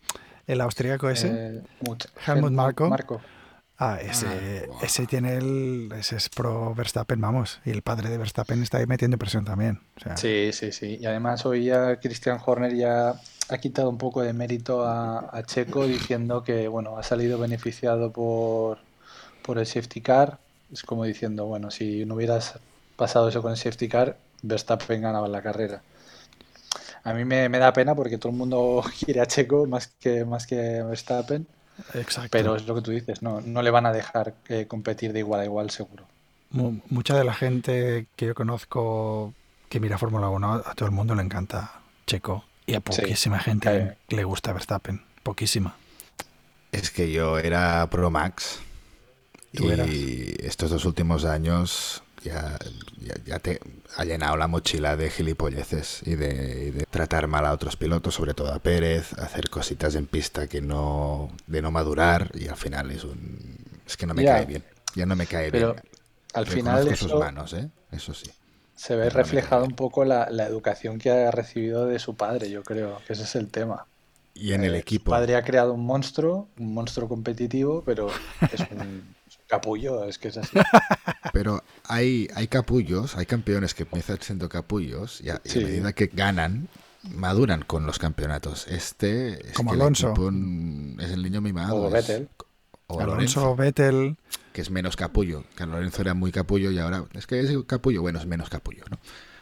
[0.45, 1.29] el austríaco ese.
[1.31, 2.89] Eh, Mut- Helmut Marko.
[2.89, 3.21] Marko.
[3.77, 4.83] Ah, ese, buah.
[4.83, 5.89] ese tiene el.
[5.97, 7.59] Ese es pro Verstappen, vamos.
[7.65, 9.81] Y el padre de Verstappen está ahí metiendo presión también.
[9.97, 10.97] O sea, Sí, sí, sí.
[10.99, 13.15] Y además hoy ya Christian Horner ya
[13.49, 18.11] ha quitado un poco de mérito a, a Checo diciendo que bueno, ha salido beneficiado
[18.11, 18.79] por,
[19.41, 20.39] por el safety car
[20.71, 22.59] Es como diciendo, bueno, si no hubieras
[22.95, 25.81] pasado eso con el safety car, Verstappen ganaba la carrera.
[27.03, 30.25] A mí me, me da pena porque todo el mundo quiere a Checo más que,
[30.25, 31.47] más que a Verstappen.
[31.93, 32.29] Exacto.
[32.31, 35.19] Pero es lo que tú dices, no, no le van a dejar eh, competir de
[35.19, 36.05] igual a igual, seguro.
[36.49, 39.33] Mu- Mucha de la gente que yo conozco
[39.69, 42.43] que mira Fórmula 1, a todo el mundo le encanta Checo.
[42.65, 45.01] Y a poquísima gente le gusta Verstappen.
[45.23, 45.75] Poquísima.
[46.71, 48.59] Es que yo era Pro Max
[49.53, 49.87] Tú y eras.
[49.89, 52.57] estos dos últimos años ya,
[52.99, 53.59] ya, ya te
[53.95, 58.15] ha llenado la mochila de gilipolleces y de, y de tratar mal a otros pilotos,
[58.15, 62.57] sobre todo a Pérez, hacer cositas en pista que no de no madurar y al
[62.57, 64.63] final es un es que no me cae bien,
[64.95, 65.83] ya no me cae Pero bien.
[66.33, 67.69] al final sus eso manos, ¿eh?
[67.91, 68.31] eso sí.
[68.75, 72.49] se ve no reflejado un poco la, la educación que ha recibido de su padre,
[72.49, 73.87] yo creo, que ese es el tema.
[74.39, 75.05] Y en el Eh, equipo.
[75.05, 78.09] Su padre ha creado un monstruo, un monstruo competitivo, pero
[78.51, 79.15] es un,
[79.47, 80.57] capullo, es que es así.
[81.33, 85.59] Pero hay, hay capullos, hay campeones que empiezan siendo capullos y a, y a Sí.
[85.63, 86.67] medida que ganan,
[87.03, 88.67] maduran con los campeonatos.
[88.67, 90.09] Este es Como el Alonso.
[90.09, 90.29] equipo,
[91.01, 91.75] es el niño mimado.
[91.75, 92.27] O Vettel.
[92.87, 94.17] o Alonso, Lorenzo, Vettel.
[94.53, 95.43] que es menos capullo.
[95.55, 98.83] Que Lorenzo era muy capullo y ahora es que es capullo, bueno, es menos capullo,
[98.89, 98.97] ¿no?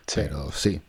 [0.07, 0.15] Sí.
[0.21, 0.81] Pero sí.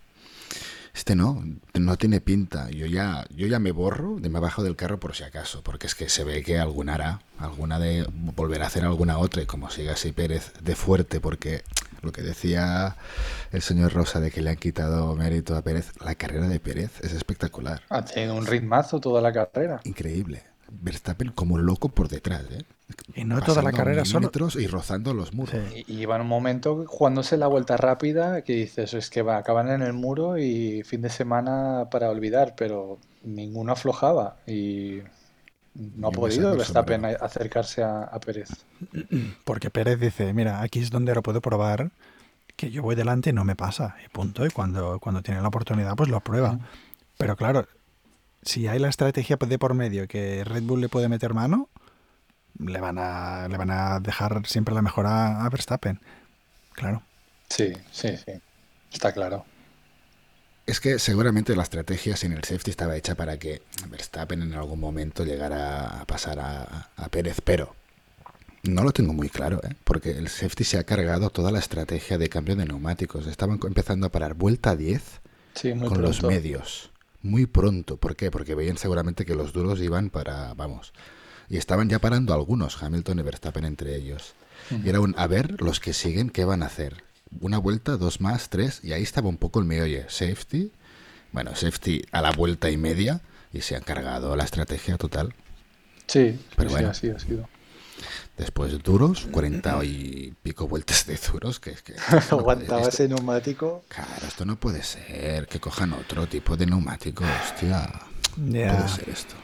[0.96, 2.70] Este no, no tiene pinta.
[2.70, 5.86] Yo ya, yo ya me borro, de me bajo del carro por si acaso, porque
[5.86, 9.46] es que se ve que alguna hará, alguna de volver a hacer alguna otra, y
[9.46, 11.62] como siga así Pérez de fuerte, porque
[12.00, 12.96] lo que decía
[13.52, 16.92] el señor Rosa de que le han quitado mérito a Pérez, la carrera de Pérez
[17.02, 19.80] es espectacular, Ha tenido un ritmazo toda la carrera.
[19.84, 20.44] increíble.
[20.68, 22.64] Verstappen como loco por detrás, ¿eh?
[23.14, 24.30] Y no toda la carrera solo.
[24.58, 25.56] y rozando los muros.
[25.72, 25.84] Sí.
[25.88, 29.38] Y, y iba en un momento jugándose la vuelta rápida que dices, es que va,
[29.38, 35.00] acaban en el muro y fin de semana para olvidar, pero ninguno aflojaba y
[35.74, 38.50] no ha podido Verstappen acercarse a, a Pérez.
[39.44, 41.90] Porque Pérez dice, mira, aquí es donde lo puedo probar,
[42.56, 43.96] que yo voy delante y no me pasa.
[44.04, 44.46] Y punto.
[44.46, 46.58] Y cuando, cuando tiene la oportunidad, pues lo prueba.
[47.18, 47.66] Pero claro,
[48.42, 51.68] si hay la estrategia de por medio que Red Bull le puede meter mano,
[52.58, 56.00] le van a, le van a dejar siempre la mejora a Verstappen.
[56.72, 57.02] Claro.
[57.48, 58.32] Sí, sí, sí.
[58.92, 59.44] Está claro.
[60.66, 64.80] Es que seguramente la estrategia sin el safety estaba hecha para que Verstappen en algún
[64.80, 67.74] momento llegara a pasar a, a Pérez, pero
[68.64, 69.76] no lo tengo muy claro, ¿eh?
[69.84, 73.26] porque el safety se ha cargado toda la estrategia de cambio de neumáticos.
[73.28, 75.20] Estaban empezando a parar vuelta 10
[75.54, 76.34] Sí, muy con los pronto.
[76.34, 76.90] medios.
[77.22, 77.96] Muy pronto.
[77.96, 78.30] ¿Por qué?
[78.32, 80.92] Porque veían seguramente que los duros iban para, vamos,
[81.48, 84.34] y estaban ya parando algunos, Hamilton y Verstappen entre ellos.
[84.84, 87.04] Y era un, a ver, los que siguen, ¿qué van a hacer?
[87.40, 90.02] Una vuelta, dos más, tres, y ahí estaba un poco el meollo.
[90.08, 90.72] Safety,
[91.32, 93.20] bueno, safety a la vuelta y media,
[93.52, 95.34] y se han cargado la estrategia total.
[96.06, 96.88] Sí, Pero sí, bueno.
[96.90, 97.48] ha sido, ha sido.
[98.36, 101.94] Después duros, 40 y pico vueltas de duros, que es que...
[102.10, 103.84] puede- Aguantaba esto- ese neumático.
[103.88, 107.88] Claro, esto no puede ser, que cojan otro tipo de neumático, hostia.
[108.36, 109.34] No puede ser esto.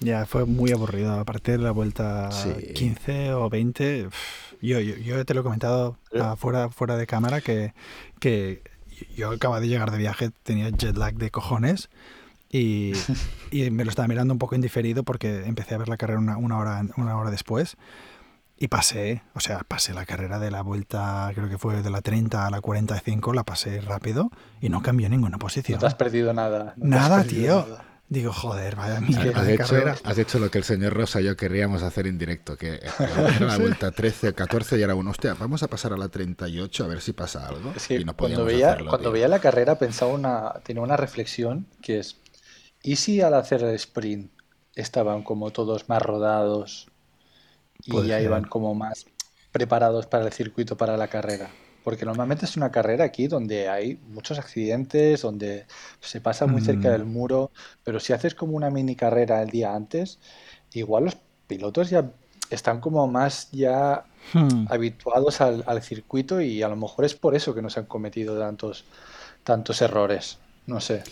[0.00, 1.12] Ya fue muy aburrido.
[1.18, 2.72] Aparte de la vuelta Sí.
[2.74, 7.06] 15 o 20, pf, yo, yo, yo te lo he comentado ah, fuera, fuera de
[7.06, 7.72] cámara que,
[8.18, 8.62] que
[9.16, 11.88] yo acababa de llegar de viaje, tenía jet lag de cojones
[12.50, 12.92] y,
[13.50, 16.36] y me lo estaba mirando un poco indiferido porque empecé a ver la carrera una,
[16.36, 17.76] una hora, una hora después
[18.62, 22.02] y pasé, o sea, pasé la carrera de la vuelta, creo que fue de la
[22.02, 25.80] 30 a la 45, la pasé rápido y no cambió ninguna No posición.
[25.80, 26.74] te has perdido nada.
[26.76, 27.72] no has Nada, perdido tío.
[27.72, 27.84] nada.
[28.10, 30.00] Digo, joder, vaya mierda has de hecho, carrera.
[30.02, 32.94] has hecho lo que el señor Rosa y yo querríamos hacer en directo, que eh,
[32.98, 36.84] era la vuelta 13 14 y era uno, hostia, vamos a pasar a la 38
[36.84, 37.78] a ver si pasa algo.
[37.94, 39.12] Y no cuando veía, hacerlo, cuando tío.
[39.12, 42.20] veía la carrera pensaba una, tenía una reflexión que es,
[42.82, 44.32] ¿y si al hacer el sprint
[44.74, 46.88] estaban como todos más rodados
[47.84, 48.24] y Puede ya ser.
[48.24, 49.06] iban como más
[49.52, 51.58] preparados para el circuito, para la carrera?
[51.90, 55.66] Porque normalmente es una carrera aquí donde hay muchos accidentes, donde
[56.00, 56.92] se pasa muy cerca Mm.
[56.92, 57.50] del muro,
[57.84, 60.20] pero si haces como una mini carrera el día antes,
[60.72, 61.16] igual los
[61.48, 62.10] pilotos ya
[62.50, 64.66] están como más ya Hmm.
[64.66, 67.86] habituados al, al circuito y a lo mejor es por eso que no se han
[67.86, 68.84] cometido tantos,
[69.44, 70.38] tantos errores.
[70.66, 71.04] No sé.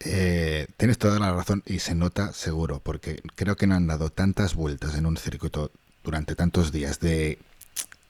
[0.00, 4.10] Eh, tienes toda la razón y se nota seguro, porque creo que no han dado
[4.10, 5.72] tantas vueltas en un circuito
[6.04, 7.38] durante tantos días de,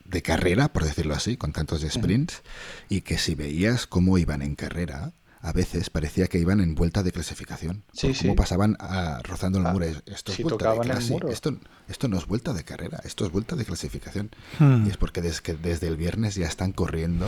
[0.07, 2.41] de carrera, por decirlo así, con tantos sprints,
[2.89, 7.03] y que si veías cómo iban en carrera, a veces parecía que iban en vuelta
[7.03, 7.83] de clasificación.
[7.93, 8.23] Sí, sí.
[8.23, 9.85] cómo pasaban ah, rozando el Ah, muro.
[9.85, 11.31] Esto es si vuelta de.
[11.31, 14.31] Esto, esto no es vuelta de carrera, esto es vuelta de clasificación.
[14.59, 14.87] Hmm.
[14.87, 17.27] Y es porque des- que desde el viernes ya están corriendo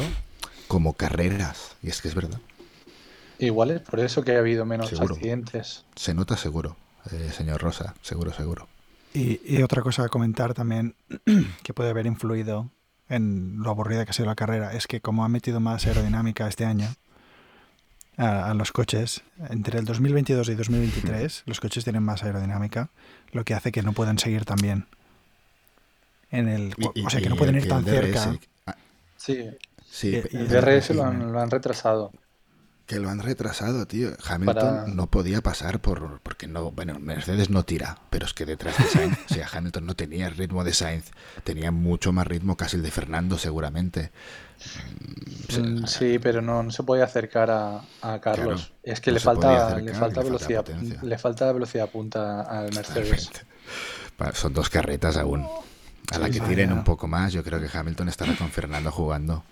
[0.67, 1.75] como carreras.
[1.83, 2.39] Y es que es verdad.
[3.37, 5.15] Igual es por eso que ha habido menos Seguro.
[5.15, 5.85] accidentes.
[5.95, 6.75] Se nota seguro,
[7.11, 8.67] eh, señor Rosa, seguro, seguro.
[9.13, 10.95] Y, y otra cosa a comentar también
[11.63, 12.69] que puede haber influido
[13.09, 16.47] en lo aburrida que ha sido la carrera es que como ha metido más aerodinámica
[16.47, 16.87] este año
[18.17, 22.89] a, a los coches, entre el 2022 y 2023 los coches tienen más aerodinámica,
[23.31, 24.85] lo que hace que no puedan seguir tan bien.
[26.29, 28.39] En el, Y- o sea, que no pueden ir tan DRS, cerca.
[28.67, 28.75] ah,
[29.17, 29.49] Sí,
[29.89, 32.11] Sí, Y- el DRS lo han, lo han retrasado.
[32.89, 34.09] Que lo han retrasado, tío.
[34.27, 38.47] Hamilton Para- no podía pasar por porque no, bueno, Mercedes no tira, pero es que
[38.47, 41.11] detrás de Sainz, o sea, Hamilton no tenía el ritmo de Sainz,
[41.43, 44.11] tenía mucho más ritmo casi el de Fernando seguramente.
[45.55, 48.71] Mm, Mm, Sí, pero no, no se puede acercar a, a Carlos.
[48.71, 50.99] Claro, es que no le podía falta, acercar, le le falta falta velocidad, potencia.
[51.03, 53.29] le falta velocidad punta al Mercedes.
[54.33, 55.45] Son dos carretas aún.
[56.11, 56.79] A la Sí, que tiren Vaya.
[56.79, 59.43] un poco más, yo creo que Hamilton estará con Fernando jugando.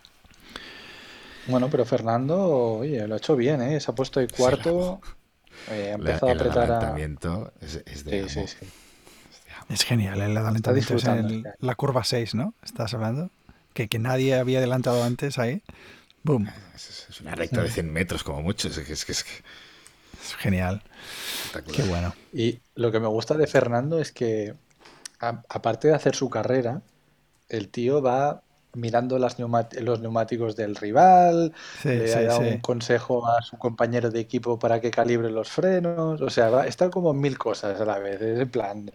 [1.47, 2.38] Bueno, pero Fernando,
[2.79, 3.79] oye, lo ha hecho bien, ¿eh?
[3.79, 4.99] Se ha puesto ahí cuarto,
[5.71, 6.63] eh, ha La- empezado a el apretar a...
[6.63, 8.57] adelantamiento es, es de Sí, sí.
[9.69, 11.03] Es genial, el adelantamiento es
[11.60, 12.53] la curva 6, ¿no?
[12.63, 13.29] ¿Estás hablando?
[13.73, 15.62] Que, que nadie había adelantado antes ahí.
[16.23, 16.49] ¡Boom!
[16.75, 18.67] Es, es una recta de 100 metros como mucho.
[18.69, 19.31] Es, que- es, que- es que
[20.21, 20.81] Es genial.
[21.73, 22.13] Qué bueno.
[22.33, 24.55] Y lo que me gusta de Fernando es que,
[25.19, 26.81] a- aparte de hacer su carrera,
[27.49, 28.41] el tío va
[28.73, 32.43] mirando las los neumáticos del rival, Sí, le sí, da sí.
[32.43, 36.67] un consejo a su compañero de equipo para que calibre los frenos, o sea, va,
[36.67, 38.21] está como mil cosas a la vez.
[38.21, 38.91] Es en plan,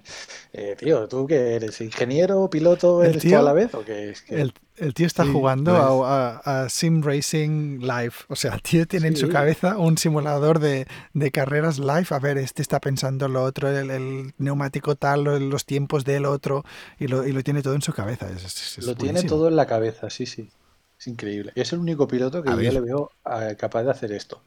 [0.53, 1.81] eh, tío, ¿tú qué eres?
[1.81, 3.75] ¿Ingeniero, piloto, eres tío- todo a la vez?
[3.75, 4.23] ¿O qué es?
[4.23, 8.15] que El, el tío está Sí, jugando lo a, a- a Sim Racing Live.
[8.29, 12.07] O sea, el tío tiene en su cabeza un simulador de, de carreras live.
[12.11, 16.25] A ver, este está pensando lo otro, el, el neumático tal, lo- los tiempos del
[16.25, 16.65] otro,
[16.99, 18.29] y lo, y lo tiene todo en su cabeza.
[18.31, 20.51] Es, es- es Lo tiene todo en la cabeza, sí, sí.
[20.99, 21.53] Es increíble.
[21.57, 24.41] Es el único piloto que yo le veo eh, capaz de hacer esto.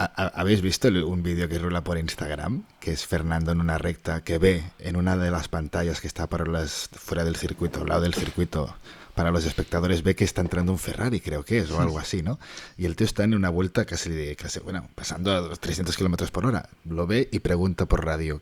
[0.00, 2.62] ¿Ha- ha- ¿Habéis visto un vídeo que rula por Instagram?
[2.78, 6.28] Que es Fernando en una recta que ve en una de las pantallas que está
[6.28, 8.76] para las fuera del circuito, al lado del circuito,
[9.16, 12.22] para los espectadores, ve que está entrando un Ferrari, creo que es, o algo así,
[12.22, 12.38] ¿no?
[12.76, 15.96] Y el tío está en una vuelta casi, de, casi bueno, pasando a los 300
[15.96, 16.68] kilómetros por hora.
[16.84, 18.40] Lo ve y pregunta por radio.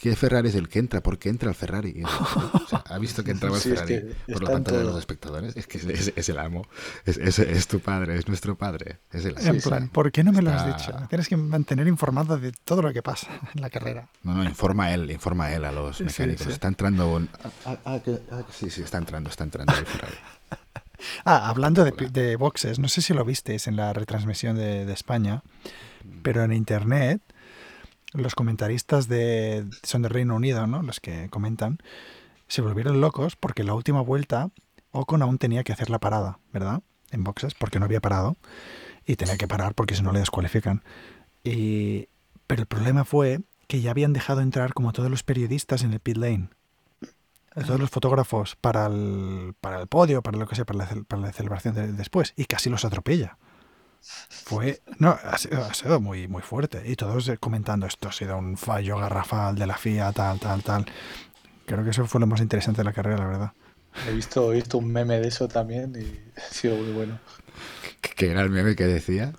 [0.00, 1.02] ¿Qué Ferrari es el que entra?
[1.02, 1.92] ¿Por qué entra el Ferrari?
[1.94, 4.78] Y, o sea, ¿Ha visto que entraba el Sí, es Ferrari que por la pantalla
[4.78, 4.92] de todo.
[4.92, 5.56] los espectadores?
[5.56, 6.66] Es que es, es- es el amo.
[7.04, 9.00] Es, es- es tu padre, es nuestro padre.
[9.12, 9.88] Es el En plan.
[9.90, 10.98] ¿por qué no me lo has dicho?
[10.98, 14.08] Me tienes que mantener informado de todo lo que pasa en la carrera.
[14.22, 16.46] No, no, informa a él, informa a él, a los mecánicos.
[16.46, 16.52] sí.
[16.52, 17.28] Está entrando un...
[17.66, 20.16] Ah, ah, que- ah, sí, sí, está entrando, está entrando el Ferrari.
[21.24, 24.92] Ah, hablando de, de boxes, no sé si lo visteis en la retransmisión de, de
[24.92, 25.42] España,
[26.22, 27.22] pero en internet
[28.12, 30.82] los comentaristas de son del Reino Unido, ¿no?
[30.82, 31.78] Los que comentan
[32.48, 34.50] se volvieron locos porque la última vuelta
[34.90, 36.82] Ocon aún tenía que hacer la parada, ¿verdad?
[37.10, 38.36] En boxes porque no había parado
[39.06, 40.82] y tenía que parar porque si no le descualifican.
[41.44, 42.08] Y
[42.46, 46.00] pero el problema fue que ya habían dejado entrar como todos los periodistas en el
[46.00, 46.48] pit lane.
[47.66, 51.04] Todos los fotógrafos para el, para el podio, para lo que sea, para la, cel-
[51.04, 53.38] para la celebración de después, y casi los atropella.
[54.00, 54.80] Fue.
[54.98, 56.82] No, ha sido, ha sido muy, muy fuerte.
[56.86, 60.62] Y todos eh, comentando esto ha sido un fallo garrafal de la FIA, tal, tal,
[60.62, 60.86] tal.
[61.66, 63.52] Creo que eso fue lo más interesante de la carrera, la verdad.
[64.08, 67.18] He visto, he visto un meme de eso también y ha sido muy bueno.
[68.16, 69.32] Que era el meme que decía.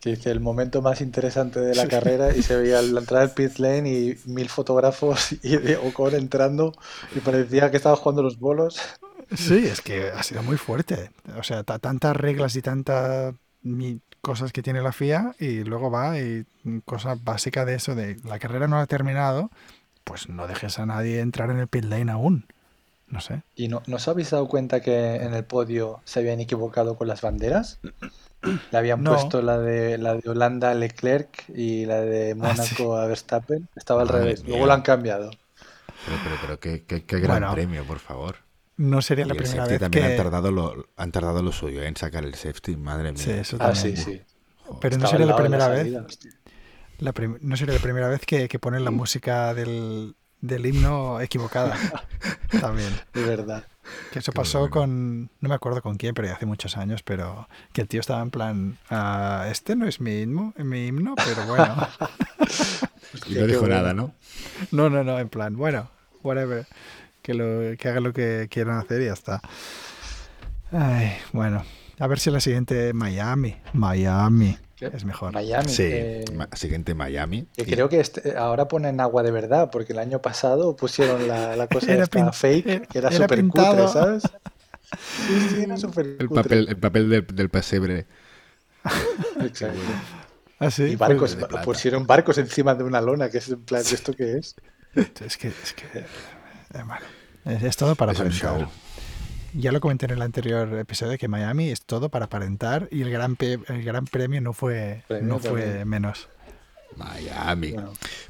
[0.00, 3.34] Que dice el momento más interesante de la carrera y se veía la entrada del
[3.34, 6.72] pit lane y mil fotógrafos y de Ocon entrando
[7.14, 8.80] y parecía que estaba jugando los bolos.
[9.36, 11.10] Sí, es que ha sido muy fuerte.
[11.38, 13.38] O sea, ta- tantas reglas y tantas mi-
[14.20, 16.44] cosas que tiene la FIA y luego va y
[16.84, 19.50] cosa básica de eso de la carrera no ha terminado,
[20.04, 22.46] pues no dejes a nadie entrar en el pit lane aún.
[23.08, 23.42] No sé.
[23.56, 27.08] ¿Y no, no os habéis dado cuenta que en el podio se habían equivocado con
[27.08, 27.80] las banderas?
[28.70, 29.10] Le habían No.
[29.14, 32.74] puesto la de, la de Holanda a Leclerc y la de Ah, sí.
[32.84, 33.68] Mónaco a Verstappen.
[33.74, 34.42] Estaba al Madre revés.
[34.44, 34.50] mía.
[34.50, 35.30] Luego lo han cambiado.
[36.06, 37.52] Pero, pero, pero qué, qué- qué gran Bueno.
[37.54, 38.36] premio, por favor.
[38.80, 40.10] No sería Y la el primera safety vez también que...
[40.12, 43.22] han, tardado lo, han tardado lo suyo en sacar el safety, madre mía.
[43.22, 44.22] Sí, eso Ah, sí, sí.
[44.64, 44.80] Joder.
[44.80, 45.78] Pero no sería la primera vez.
[45.80, 46.30] salida, hostia.
[46.98, 51.20] La prim- no sería la primera vez que, que ponen la música del, del himno
[51.20, 51.76] equivocada.
[52.60, 52.90] También.
[53.12, 53.64] De verdad.
[54.12, 54.72] Que eso Qué pasó bueno.
[54.72, 58.00] con, no me acuerdo con quién, pero ya hace muchos años, pero que el tío
[58.00, 61.86] estaba en plan, "Ah, este no es mi himno, mi himno, pero bueno.
[63.26, 63.74] Y no dijo bueno.
[63.74, 64.14] nada, ¿no?
[64.70, 65.90] no, no, no, en plan, bueno,
[66.22, 66.66] whatever.
[67.30, 69.40] Que, lo, que hagan lo que quieran hacer y ya está.
[70.72, 71.64] Ay, bueno,
[72.00, 74.86] a ver si la siguiente Miami, Miami ¿Qué?
[74.92, 75.32] es mejor.
[75.32, 75.68] Miami.
[75.68, 75.84] Sí.
[75.86, 77.46] eh, Siguiente Miami.
[77.56, 81.28] que Y- creo que este- ahora ponen agua de verdad, porque el año pasado pusieron
[81.28, 83.86] la, la cosa Era esta pin- fake, era- que era era súper pintado.
[83.86, 84.22] cutre, ¿sabes?
[85.28, 86.42] Sí, sí, era súper el cutre.
[86.42, 88.06] papel, el papel del, del pesebre.
[89.40, 89.78] Exacto.
[90.58, 91.62] Ah, sí, Y barcos, plata.
[91.62, 94.56] pusieron barcos encima de una lona, que es en plan, ¿esto qué es?
[94.96, 96.04] Es que, es que, eh,
[96.84, 97.06] bueno,
[97.44, 98.68] es, es todo para Es aparentar.
[99.52, 103.10] ya lo comenté en el anterior episodio, que Miami es todo para aparentar y el
[103.10, 106.28] gran, el gran premio no fue, no fue menos.
[106.96, 107.76] Miami.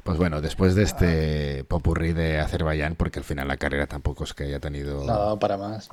[0.03, 4.35] Pues bueno, después de este popurrí de Azerbaiyán, porque al final la carrera tampoco es
[4.35, 5.03] que haya tenido...
[5.03, 5.89] Nada para más.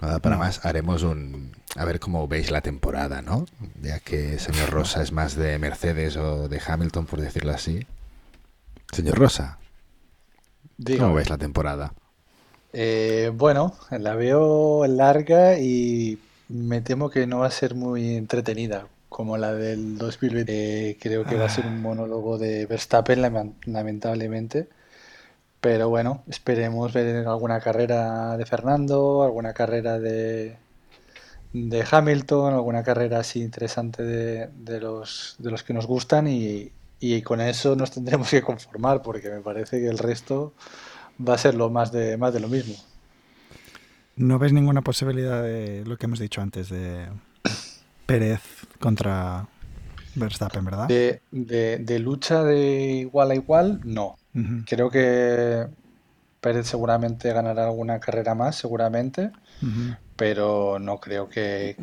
[0.00, 0.64] Nada para más.
[0.64, 1.56] Haremos un...
[1.74, 3.46] A ver cómo veis la temporada, ¿no?
[3.80, 7.86] Ya que señor Rosa es más de Mercedes o de Hamilton, por decirlo así.
[8.92, 9.58] Señor Rosa,
[10.98, 11.94] ¿cómo veis la temporada?
[12.72, 18.88] Eh, bueno, la veo larga y me temo que no va a ser muy entretenida
[19.08, 20.90] como la del 2020.
[20.90, 21.80] Eh, creo que va a ser un ah.
[21.80, 23.20] monólogo de Verstappen,
[23.66, 24.68] lamentablemente.
[25.60, 30.56] Pero bueno, esperemos ver alguna carrera de Fernando, alguna carrera de,
[31.52, 36.72] de Hamilton, alguna carrera así interesante de, de los, de los que nos gustan y,
[36.98, 40.54] y con eso nos tendremos que conformar porque me parece que el resto
[41.26, 42.74] va a ser lo más de, más de lo mismo.
[44.16, 47.06] ¿No ves ninguna posibilidad de lo que hemos dicho antes de
[48.06, 48.42] Pérez
[48.78, 49.46] contra
[50.14, 50.88] Verstappen, verdad?
[50.88, 54.16] De, lucha de igual a igual, no.
[54.66, 55.66] Creo que
[56.40, 59.30] Pérez seguramente ganará alguna carrera más, seguramente,
[60.16, 61.76] pero no creo que,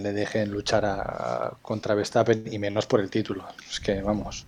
[0.00, 3.44] le dejen luchar a, contra Verstappen y menos por el título.
[3.68, 4.46] Es que, vamos,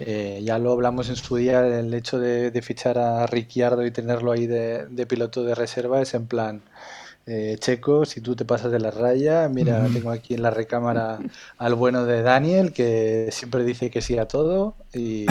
[0.00, 4.32] eh, ya lo hablamos en su día, el hecho de, fichar a Ricciardo y tenerlo
[4.32, 6.62] ahí de, piloto de reserva es en plan,
[7.26, 11.18] eh, Checo, si tú te pasas de la raya, mira, tengo aquí en la recámara
[11.58, 15.26] al bueno de Daniel, que siempre dice que sí a todo y,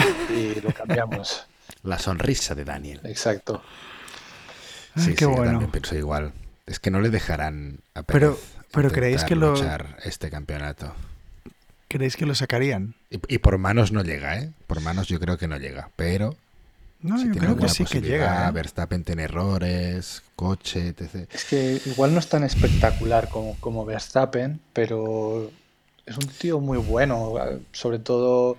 [0.62, 1.46] lo cambiamos.
[1.82, 3.00] La sonrisa de Daniel.
[3.04, 3.62] Exacto.
[4.96, 5.52] Sí, qué bueno.
[5.52, 6.32] también pienso igual.
[6.66, 8.38] Es que no le dejarán a Pero,
[8.72, 9.54] pero creéis que lo...
[10.02, 10.92] este campeonato.
[11.88, 12.94] ¿Creéis que lo sacarían?
[13.10, 14.52] Y, por manos no llega, ¿eh?
[14.66, 16.36] Por manos yo creo que no llega, pero...
[17.00, 18.48] No, yo creo que sí que llega.
[18.48, 18.52] ¿eh?
[18.52, 21.28] Verstappen tiene errores, coche, etc.
[21.32, 25.50] Es que igual no es tan espectacular como, como Verstappen, pero
[26.04, 27.34] es un tío muy bueno,
[27.72, 28.56] sobre todo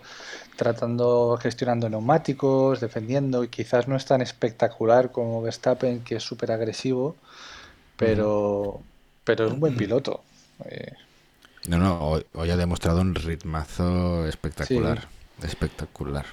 [0.56, 6.52] tratando, gestionando neumáticos, defendiendo, y quizás no es tan espectacular como Verstappen, que es súper
[6.52, 7.16] agresivo,
[7.98, 8.82] pero,
[9.24, 10.24] pero es un buen piloto.
[10.66, 10.94] Eh,
[11.68, 15.08] no, no, hoy, ha demostrado un ritmazo espectacular.
[15.44, 16.26] Espectacular.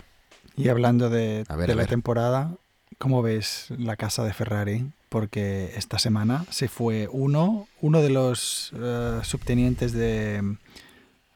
[0.57, 2.53] Y hablando de, la temporada,
[2.99, 4.91] ¿cómo ves la casa de Ferrari?
[5.09, 10.57] Porque esta semana se fue uno, uno de los eh, subtenientes de,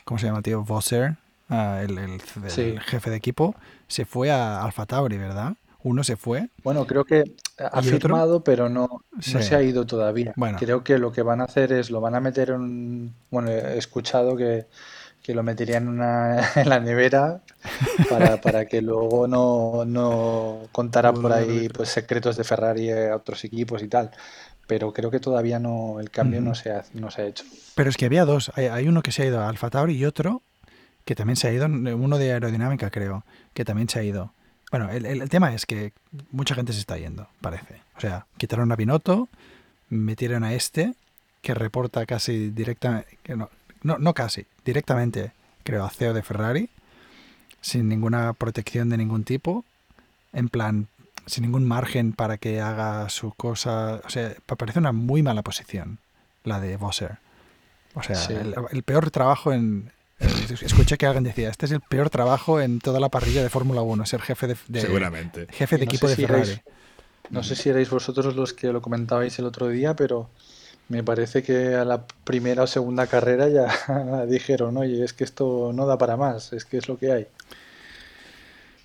[0.05, 0.65] ¿cómo se llama, tío?
[0.65, 1.17] Vosser,
[1.49, 2.21] ah, el,
[2.81, 3.55] jefe de equipo,
[3.89, 5.55] se fue a Alfa Tauri, ¿verdad?
[5.83, 6.49] Uno se fue.
[6.63, 7.25] Bueno, creo que
[7.59, 10.35] ha firmado, pero no, se ha ido todavía.
[10.59, 13.15] Creo que lo que van a hacer es lo van a meter en.
[13.31, 14.67] Bueno, he escuchado que,
[15.29, 17.43] lo meterían en, una, en la nevera
[18.43, 23.83] para, que luego no, no contara por ahí pues secretos de Ferrari a otros equipos
[23.83, 24.11] y tal.
[24.67, 27.45] Pero creo que todavía no el cambio no, se ha, no se ha hecho.
[27.75, 28.53] Pero es que había dos.
[28.55, 30.43] Hay, hay uno que se ha ido a Alfa Tauri y otro
[31.05, 34.33] que también se ha ido, uno de aerodinámica creo, que también se ha ido.
[34.71, 35.93] Bueno, el, tema es que
[36.31, 37.83] mucha gente se está yendo, parece.
[37.97, 39.29] O sea, quitaron a Binotto,
[39.89, 40.95] metieron a este,
[41.43, 43.51] que reporta casi directamente, no,
[43.83, 45.33] no, no casi, directamente,
[45.65, 46.71] creo, a CEO de Ferrari,
[47.61, 49.65] sin ninguna protección de ningún tipo,
[50.33, 50.87] en plan,
[51.27, 54.01] sin ningún margen para que haga su cosa.
[54.05, 55.99] O sea, parece una muy mala posición
[56.45, 57.19] la de Bosser.
[57.95, 58.17] O sea,
[58.71, 59.91] el, peor trabajo en,
[60.63, 63.83] Escuché que alguien decía, este es el peor trabajo en toda la parrilla de Fórmula
[63.83, 65.47] 1, ser jefe de, Seguramente.
[65.51, 66.61] jefe de equipo de Ferrari.
[67.31, 70.29] no sé si erais vosotros los que lo comentabais el otro día, pero
[70.89, 75.73] me parece que a la primera o segunda carrera ya dijeron, oye, es que esto
[75.75, 77.27] no da para más, es que es lo que hay.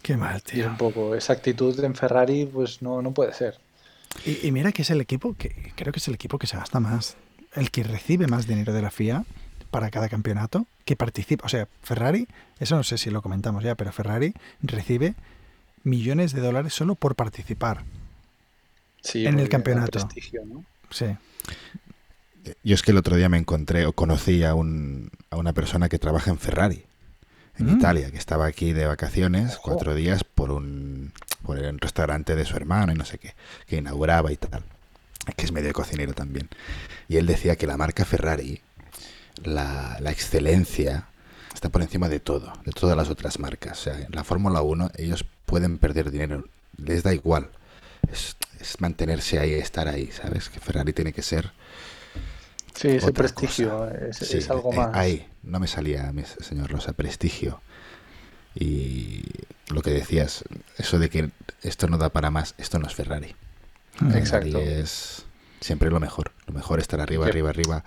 [0.01, 0.63] Qué mal, tío.
[0.63, 3.57] Y un poco, esa actitud en Ferrari, pues no, no puede ser.
[4.23, 6.55] Y, y, mira que es el equipo que creo que es el equipo que se
[6.55, 7.17] gasta más,
[7.53, 9.25] el que recibe más dinero de la FIA
[9.71, 11.45] para cada campeonato que participa.
[11.45, 12.27] O sea, Ferrari,
[12.59, 15.15] eso no sé si lo comentamos ya, pero Ferrari recibe
[15.83, 17.83] millones de dólares solo por participar
[19.13, 19.99] en el campeonato.
[20.89, 21.05] Sí.
[22.63, 25.89] Yo es que el otro día me encontré o conocí a, un, a una persona
[25.89, 26.83] que trabaja en Ferrari,
[27.57, 27.77] en mm.
[27.77, 31.11] Italia, que estaba aquí de vacaciones cuatro días por un,
[31.43, 33.33] por el restaurante de su hermano y no sé qué,
[33.67, 34.63] que inauguraba y tal,
[35.35, 36.49] que es medio cocinero también.
[37.07, 38.61] Y él decía que la marca Ferrari
[39.43, 41.07] la, excelencia
[41.53, 43.79] está por encima de todo, de todas las otras marcas.
[43.79, 46.45] O sea, en la Fórmula 1 ellos pueden perder dinero,
[46.77, 47.49] les da igual.
[48.11, 48.35] Es,
[48.79, 50.49] mantenerse ahí, estar ahí, ¿sabes?
[50.49, 51.51] Que Ferrari tiene que ser...
[52.73, 54.89] Sí, ese prestigio es, algo eh, más.
[54.93, 56.11] Ahí, no me salía,
[56.41, 57.61] señor Rosa, prestigio.
[58.55, 59.23] Y
[59.69, 60.43] lo que decías,
[60.77, 61.29] eso de que
[61.61, 63.35] esto no da para más, esto no es Ferrari.
[64.13, 64.59] Exacto.
[64.59, 65.25] es
[65.61, 66.31] siempre lo mejor.
[66.47, 67.83] Lo mejor estar arriba, arriba, arriba.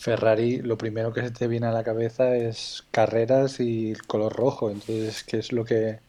[0.00, 4.34] Ferrari, lo primero que se te viene a la cabeza es carreras y el color
[4.34, 4.70] rojo.
[4.70, 6.00] Entonces, ¿qué es lo que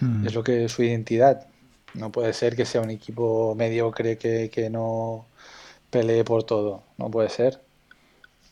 [0.00, 0.26] Mm.
[0.26, 1.46] es lo que es su identidad?
[1.94, 5.26] No puede ser que sea un equipo mediocre que, que no
[5.90, 6.82] pelee por todo.
[6.98, 7.60] No puede ser.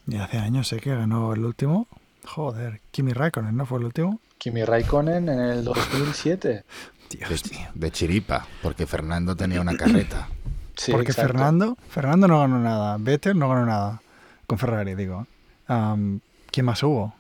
[0.09, 1.87] Y hace años sé que ganó el último.
[2.25, 4.21] Joder, Kimi Raikkonen, ¿no fue el último?
[4.39, 6.65] Kimi Raikkonen en el 2007.
[7.11, 7.69] Dios De, mío.
[7.75, 10.29] de chiripa, porque Fernando tenía una carreta.
[10.77, 11.33] Sí, Porque exacto.
[11.33, 12.97] Fernando, Fernando no ganó nada.
[12.99, 14.03] Vettel no ganó nada.
[14.47, 15.27] Con Ferrari, digo.
[15.67, 17.15] ¿Quién más hubo?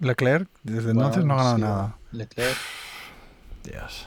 [0.00, 1.96] Leclerc, desde Bueno, entonces no ganó sí, nada.
[2.12, 2.56] Leclerc.
[3.64, 4.06] Dios.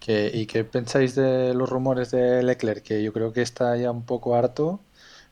[0.00, 2.82] ¿Qué- ¿Y qué pensáis de los rumores de Leclerc?
[2.82, 4.80] Que yo creo que está ya un poco harto.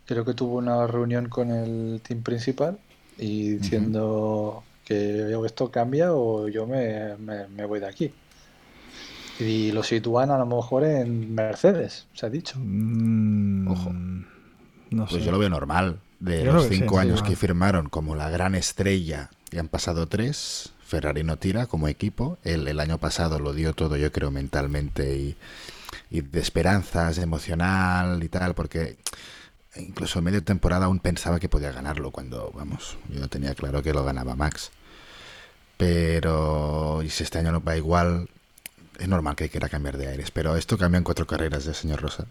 [0.07, 2.79] Creo que tuvo una reunión con el team principal
[3.19, 8.13] y diciendo que esto cambia o yo me, me- me voy de aquí.
[9.41, 12.59] Y lo sitúan a lo mejor en Mercedes, se ha dicho.
[12.59, 13.93] Mm, Ojo.
[14.91, 15.15] No sé.
[15.15, 16.01] Pues yo lo veo normal.
[16.21, 19.31] De Yo los creo que sí, cinco sí, años que firmaron como la gran estrella
[19.53, 22.39] y han pasado tres, Ferrari no tira como equipo.
[22.43, 25.37] Él el año pasado lo dio todo, yo creo, mentalmente y,
[26.11, 28.97] y de esperanzas, emocional y tal, porque
[29.77, 33.93] incluso en medio temporada aún pensaba que podía ganarlo cuando, vamos, yo tenía claro que
[33.93, 34.71] lo ganaba Max.
[35.77, 38.29] Pero, y si este año no va igual,
[38.99, 40.31] es normal que quiera cambiar de aires.
[40.33, 42.27] Pero esto cambia en cuatro carreras, ¿eh, señor Rosa?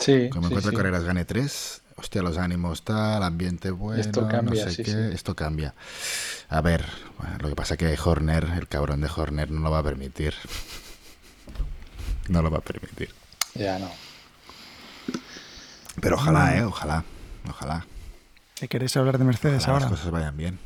[0.00, 0.76] Sí, Como en sí, cuatro sí.
[0.76, 4.90] carreras gane tres, hostia, los ánimos tal, ambiente bueno, Esto cambia, no sé sí, qué,
[4.92, 4.98] sí.
[5.12, 5.74] esto cambia.
[6.48, 6.84] A ver,
[7.18, 10.34] bueno, lo que pasa que Horner, el cabrón de Horner, no lo va a permitir.
[12.28, 13.10] No lo va a permitir.
[13.56, 13.90] Ya no.
[16.00, 17.04] Pero ojalá, eh, ojalá,
[17.48, 17.84] ojalá.
[18.54, 19.96] ¿Qué ¿Queréis hablar de Mercedes ojalá las ahora?
[19.96, 20.58] cosas vayan bien.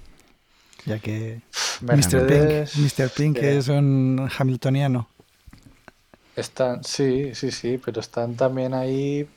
[0.85, 1.41] Ya que
[1.80, 2.85] Mercedes, Mr.
[2.85, 3.11] Pink, Mr.
[3.11, 5.09] Pink eh, es un hamiltoniano.
[6.37, 9.28] Están, sí, sí, sí, pero están también ahí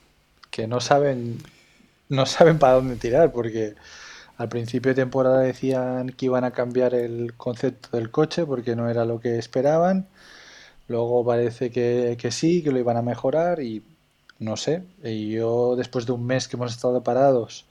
[0.52, 1.38] que no saben,
[2.10, 3.76] no saben para dónde tirar, porque
[4.38, 8.90] al principio de temporada decían que iban a cambiar el concepto del coche porque no
[8.90, 10.08] era lo que esperaban.
[10.88, 13.84] Luego parece que, que sí, que lo iban a mejorar y
[14.40, 14.84] no sé.
[15.04, 17.66] Y yo después de un mes que hemos estado parados,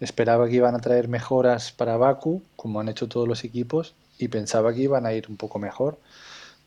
[0.00, 4.28] esperaba que iban a traer mejoras para Baku, como han hecho todos los equipos, y
[4.28, 5.98] pensaba que iban a ir un poco mejor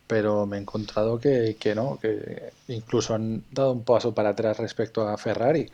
[0.06, 4.58] pero me he encontrado que, que no, que incluso han dado un paso para atrás
[4.58, 5.70] respecto a Ferrari,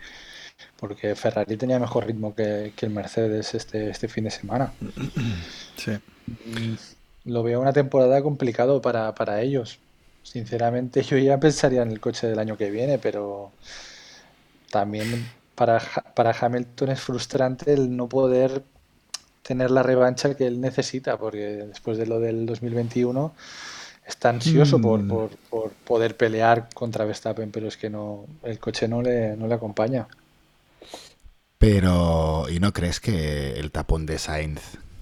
[0.76, 4.74] porque Ferrari tenía mejor ritmo que, que el Mercedes este, este fin de semana.
[5.76, 5.92] Sí.
[6.44, 6.74] Mm,
[7.24, 9.80] Lo veo una temporada complicado para, para ellos.
[10.22, 13.52] Sinceramente, yo ya pensaría en el coche del año que viene, pero
[14.70, 15.80] también para,
[16.14, 18.62] para Hamilton es frustrante el no poder
[19.42, 23.34] tener la revancha que él necesita, porque después de lo del 2021
[24.06, 25.08] está ansioso por, Mm.
[25.08, 29.46] por- por poder pelear contra Verstappen, pero es que no, el coche no le, no
[29.46, 30.06] le acompaña.
[31.58, 34.60] Pero, ¿y no crees que el tapón de Sainz,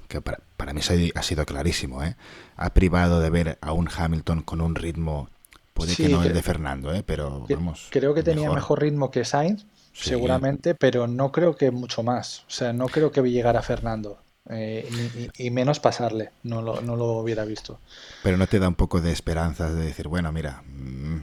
[0.08, 0.80] que para, para mí
[1.14, 2.16] ha sido clarísimo, ¿eh?
[2.56, 5.28] ha privado de ver a un Hamilton con un ritmo,
[5.72, 7.02] puede que no el de Fernando, ¿eh?
[7.04, 7.88] pero vamos.
[7.90, 10.10] Creo que tenía mejor ritmo que Sainz, Sí.
[10.10, 12.40] seguramente, pero no creo que mucho más.
[12.46, 14.18] O sea, no creo que llegara a Fernando.
[14.48, 14.88] Eh,
[15.36, 17.78] y, y menos pasarle, no lo, no lo hubiera visto.
[18.22, 21.18] Pero no te da un poco de esperanzas de decir, bueno, mira, mm,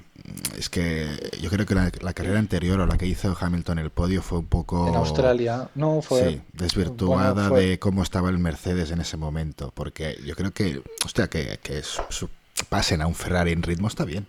[0.58, 1.08] es que
[1.42, 4.40] yo creo que la, la carrera anterior o la que hizo Hamilton el podio fue
[4.40, 4.88] un poco...
[4.88, 6.30] En Australia, no fue.
[6.30, 9.72] Sí, desvirtuada bueno, fue- de cómo estaba el Mercedes en ese momento.
[9.74, 12.30] Porque yo creo que, hostia, que, que su- su-
[12.70, 14.28] pasen a un Ferrari en ritmo está bien.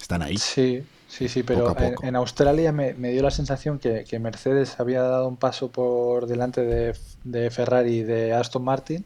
[0.00, 0.36] Están ahí.
[0.38, 0.82] Sí,
[1.16, 5.28] sí, sí, pero en, Australia me, me dio la sensación que, que Mercedes había dado
[5.28, 9.04] un paso por delante de, de Ferrari y de Aston Martin,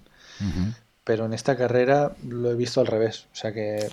[1.05, 3.27] pero en esta carrera lo he visto al revés.
[3.33, 3.89] O sea que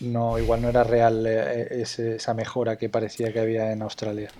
[0.00, 4.30] no, igual no era real eh, ese- esa mejora que parecía que había en Australia.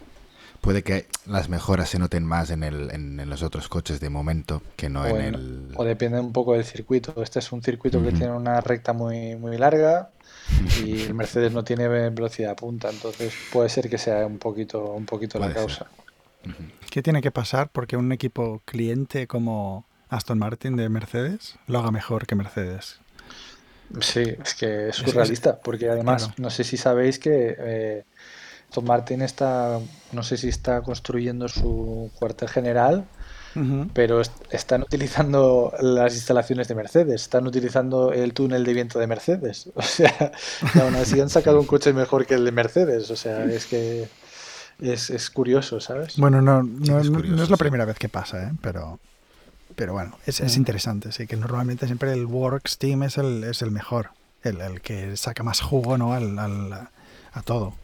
[0.61, 4.11] Puede que las mejoras se noten más en, el, en, en los otros coches de
[4.11, 5.69] momento que no O, en el...
[5.77, 7.21] o depende un poco del circuito.
[7.23, 10.11] Este es un circuito que tiene una recta muy, muy larga
[10.85, 15.07] y el Mercedes no tiene velocidad punta, entonces puede ser que sea un poquito, un
[15.07, 15.55] poquito la ser.
[15.57, 15.87] causa.
[16.91, 21.91] ¿Qué tiene que pasar porque un equipo cliente como Aston Martin de Mercedes lo haga
[21.91, 22.99] mejor que Mercedes?
[24.01, 26.35] Sí, es que es Es- surrealista, porque además claro.
[26.39, 28.05] no sé si sabéis que eh,
[28.73, 29.79] Aston Martin está,
[30.13, 33.05] no sé si está construyendo su cuartel general,
[33.93, 39.07] pero est- están utilizando las instalaciones de Mercedes, están utilizando el túnel de viento de
[39.07, 40.33] Mercedes, o sea,
[40.75, 43.67] y aún así han sacado un coche mejor que el de Mercedes, o sea, es
[43.67, 44.09] que
[44.81, 46.17] es, es curioso, ¿sabes?
[46.17, 47.61] Bueno, no, Sí, no, es no- curioso, no es la sí.
[47.61, 48.53] primera vez que pasa, ¿eh?
[48.63, 48.99] pero,
[49.77, 53.61] pero bueno, es, es interesante, sí, que normalmente siempre el Works Team es el, es
[53.61, 54.13] el mejor,
[54.43, 56.15] el, el que saca más jugo ¿no?
[56.15, 56.89] al, al-
[57.35, 57.75] a todo,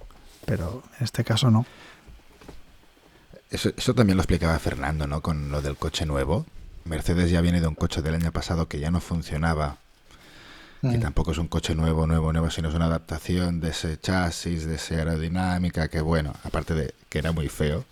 [0.49, 1.67] pero en este caso no.
[3.51, 5.21] Eso, eso también lo explicaba Fernando, ¿no?
[5.23, 6.45] Con lo del coche nuevo.
[6.85, 9.77] Mercedes ya viene de un coche del año pasado que ya no funcionaba,
[10.81, 11.01] que Mm.
[11.01, 14.77] tampoco es un coche nuevo, nuevo, nuevo, sino es una adaptación de ese chasis, de
[14.77, 17.85] esa aerodinámica, que bueno, aparte de que era muy feo,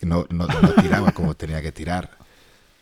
[0.00, 2.10] no, no, no tiraba como tenía que tirar.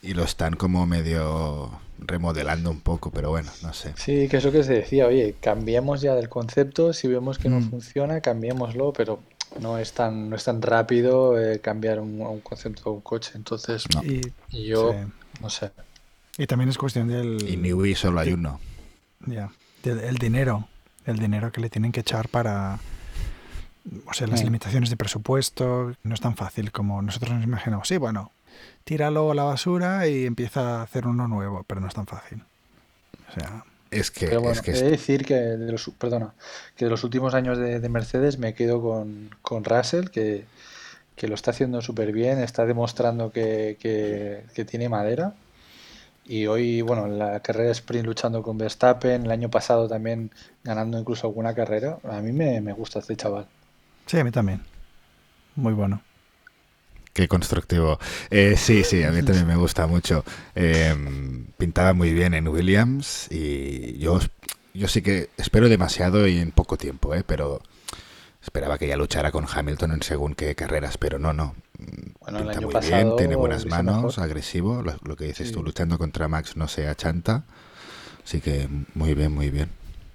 [0.03, 3.93] Y lo están como medio remodelando un poco, pero bueno, no sé.
[3.97, 7.49] Sí, que es lo que se decía, oye, cambiemos ya del concepto, si vemos que
[7.49, 7.71] no Mm.
[7.71, 9.21] funciona, cambiémoslo, pero
[9.61, 13.31] no es tan, no es tan rápido eh, cambiar un, un concepto de un coche.
[13.37, 14.03] Entonces, No.
[14.03, 14.21] Y,
[14.67, 14.99] yo, sí.
[15.41, 15.71] no sé.
[16.37, 17.39] Y también es cuestión del...
[17.49, 18.59] Y Newey solo hay uno.
[19.27, 19.53] Ya,
[19.85, 20.67] el dinero,
[21.07, 22.81] el dinero que le tienen que echar para,
[24.07, 24.45] o sea, las Mm.
[24.47, 27.87] limitaciones de presupuesto, no es tan fácil como nosotros nos imaginamos.
[27.87, 28.33] Sí, bueno,
[28.85, 32.43] tíralo a la basura y empieza a hacer uno nuevo, pero no es tan fácil.
[33.28, 36.35] O sea, Es que, Pero bueno, es que he de decir que de los, perdona,
[36.76, 40.45] que de los últimos años de, de Mercedes me quedo con, con Russell, que,
[41.16, 45.35] que lo está haciendo súper bien, está demostrando que, que- que tiene madera.
[46.24, 50.30] Y hoy, bueno, en la carrera de sprint luchando con Verstappen, el año pasado también
[50.62, 51.99] ganando incluso alguna carrera.
[52.09, 53.47] A mí me, me gusta este chaval.
[54.07, 54.62] sí, a mí también.
[55.57, 56.01] Muy bueno.
[57.13, 57.99] Qué constructivo.
[58.31, 60.25] Eh, sí, sí, a mí también me gusta mucho.
[60.55, 60.95] Eh,
[61.59, 64.19] pintaba muy bien en Williams y yo,
[64.75, 67.61] yo sí que espero demasiado y en poco tiempo, eh, pero
[68.43, 71.55] esperaba que ya luchara con Hamilton en según qué carreras, pero no, no.
[72.21, 74.25] Bueno, el Pinta año muy pasado bien, tiene buenas manos, mejor.
[74.25, 75.53] agresivo, lo, lo que dices Sí.
[75.55, 77.45] tú, luchando contra Max no se achanta.
[78.25, 79.69] Así que muy bien, muy bien.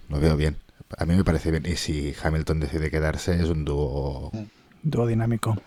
[0.10, 0.58] Lo veo bien.
[0.98, 1.66] A mí me parece bien.
[1.66, 4.32] Y si Hamilton decide quedarse, es un dúo
[4.82, 5.58] Dúo dinámico.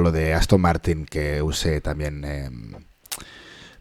[0.00, 2.72] Lo de Aston Martin que use también em,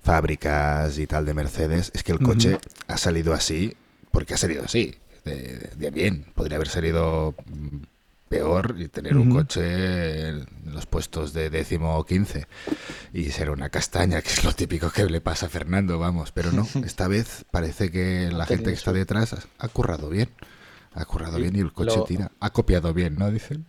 [0.04, 2.58] fábricas y tal de Mercedes, es que el coche
[2.88, 3.76] ha salido así
[4.12, 6.26] porque ha salido así, de, de bien.
[6.36, 7.78] Podría haber salido mm,
[8.28, 12.48] peor y tener un coche en los puestos de décimo o quince
[13.14, 16.32] y ser una castaña, que es lo típico que le pasa a Fernando, vamos.
[16.32, 20.30] Pero no, esta vez parece que la gente que está detrás ha, currado bien.
[20.94, 22.32] Ha currado bien y el coche lo- tira.
[22.40, 23.30] Ha copiado bien, ¿no?
[23.32, 23.66] Dicen.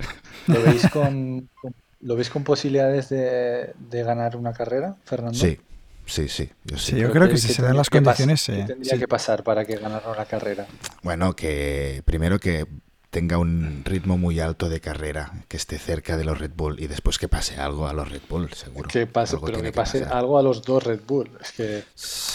[0.46, 5.38] ¿Lo veis con, con- ¿lo veis con posibilidades de, de ganar una carrera, Fernando?
[5.38, 5.58] Sí,
[6.06, 6.50] sí, sí.
[6.64, 6.92] Yo sí.
[6.92, 8.66] Sí, yo creo que si ¿qué se dan las pas- condiciones, qué sí.
[8.66, 8.98] tendría Sí.
[8.98, 10.66] que pasar para que ganara una carrera?
[11.02, 12.66] Bueno, que primero que
[13.10, 16.86] tenga un ritmo muy alto de carrera, que esté cerca de los Red Bull y
[16.86, 18.88] después que pase algo a los Red Bull, seguro.
[18.88, 20.16] Que pase, Algo pero que pase pasar.
[20.16, 21.30] algo a los dos Red Bull.
[21.42, 21.84] Es que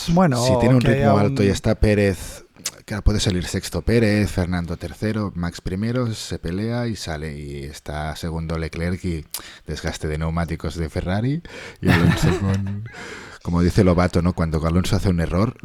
[0.10, 2.44] Bueno, si tiene un ritmo alto y está Pérez,
[2.88, 8.16] que puede salir sexto Pérez, Fernando tercero, Max primero, se pelea y sale y está
[8.16, 9.26] segundo Leclerc y
[9.68, 11.42] desgaste de neumáticos de Ferrari
[11.82, 12.86] y Alonso con
[13.44, 14.34] como dice Lobato, ¿no?
[14.34, 15.56] Cuando Alonso hace un error,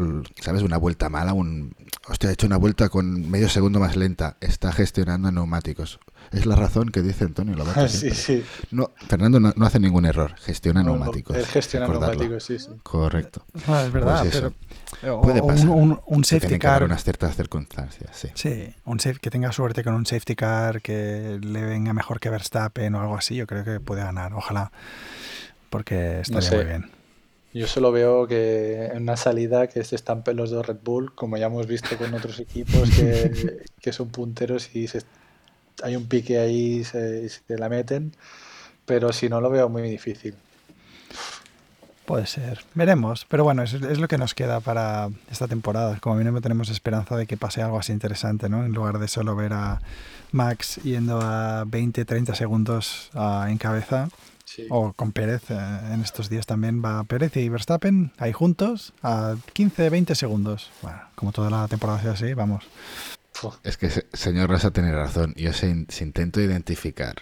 [0.40, 0.62] ¿sabes?
[0.62, 1.74] Una vuelta mala, un
[2.08, 6.00] hostia, ha hecho una vuelta con medio segundo más lenta, está gestionando neumáticos.
[6.32, 7.88] Es la razón que dice Antonio Lobato.
[7.88, 8.18] sí, siempre.
[8.18, 8.44] sí.
[8.70, 11.36] No, Fernando no, no hace ningún error, gestiona neumáticos.
[11.36, 12.68] él gestiona neumáticos, sí, sí.
[12.82, 13.44] Correcto.
[13.66, 14.54] Ah, es verdad, Pues pero
[15.20, 15.68] Puede o pasar.
[15.70, 16.84] un, un- un safety que car.
[16.84, 18.28] unas ciertas circunstancias, sí.
[18.34, 22.30] Sí, un safe- que tenga suerte con un safety car que le venga mejor que
[22.30, 24.72] Verstappen o algo así, yo creo que puede ganar, ojalá,
[25.70, 26.56] porque estaría sé.
[26.56, 26.90] muy bien.
[27.54, 31.36] Yo solo veo que en una salida que se estampen los dos Red Bull, como
[31.36, 35.02] ya hemos visto con otros equipos que, que son punteros y se-
[35.82, 38.12] hay un pique ahí y se, y se la meten,
[38.86, 40.36] pero si no lo veo muy difícil.
[42.12, 45.96] Puede ser, veremos, pero bueno, es, es lo que nos queda para esta temporada.
[45.98, 48.66] Como mínimo tenemos esperanza de que pase algo así interesante, ¿no?
[48.66, 49.80] En lugar de solo ver a
[50.30, 54.10] Max yendo a 20, 30 segundos ah, en cabeza,
[54.44, 54.66] Sí.
[54.68, 55.54] o con Pérez, eh,
[55.94, 60.70] en estos días también va Pérez y Verstappen ahí juntos a 15, 20 segundos.
[60.82, 62.62] Bueno, como toda la temporada sea así, vamos.
[63.64, 65.32] Es que, se- señor Rasa tiene razón.
[65.36, 67.14] Yo se, se intento identificar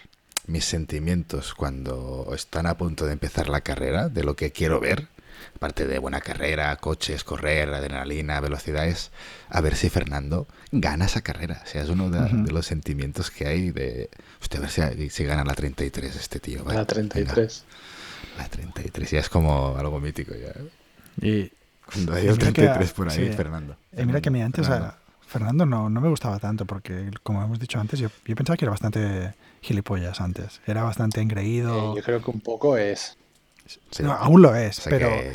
[0.50, 5.08] mis sentimientos cuando están a punto de empezar la carrera, de lo que quiero ver,
[5.56, 9.10] aparte de buena carrera, coches, correr, adrenalina, velocidades,
[9.48, 11.62] a ver si Fernando gana esa carrera.
[11.64, 14.10] O sea, es uno de, los sentimientos que hay de...
[14.42, 16.64] Usted a ver si, si gana la 33 este tío.
[16.64, 17.64] va, la venga, 33.
[18.38, 20.52] la 33 ya es como algo mítico ya.
[21.26, 21.50] Y,
[21.86, 23.32] Cuando hay Y el mira que- 33 por ahí, sí.
[23.36, 23.76] Fernando.
[23.96, 24.88] y mira que a mí antes Fernando.
[24.94, 28.56] a Fernando no, no me gustaba tanto porque, como hemos dicho antes, yo, yo pensaba
[28.56, 30.60] que era bastante gilipollas antes.
[30.66, 31.94] Era bastante Eh, engreído.
[31.96, 33.16] yo creo que un poco es.
[33.90, 34.02] Sí.
[34.02, 35.34] No, aún lo es, O sea pero, que-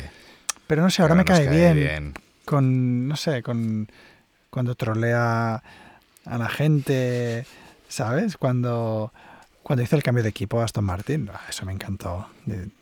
[0.66, 2.12] pero no sé, ahora me cae, bien,
[2.44, 3.88] con, no sé, con
[4.50, 5.62] cuando trolea
[6.24, 7.46] a la gente,
[7.88, 8.36] ¿sabes?
[8.36, 9.12] Cuando,
[9.62, 12.26] cuando hizo el cambio de equipo a Aston Martin, ah, eso me encantó.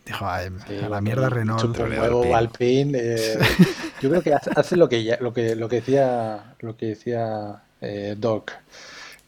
[0.07, 1.79] Dijo, "Ay, Sí, a la mierda Renault.
[1.79, 2.35] huevo Alpine.
[2.35, 2.99] Alpine.
[3.01, 3.39] eh,
[4.03, 6.87] yo creo que hace, hace lo que ya- lo que lo que decía lo que
[6.87, 8.51] decía eh, Doc,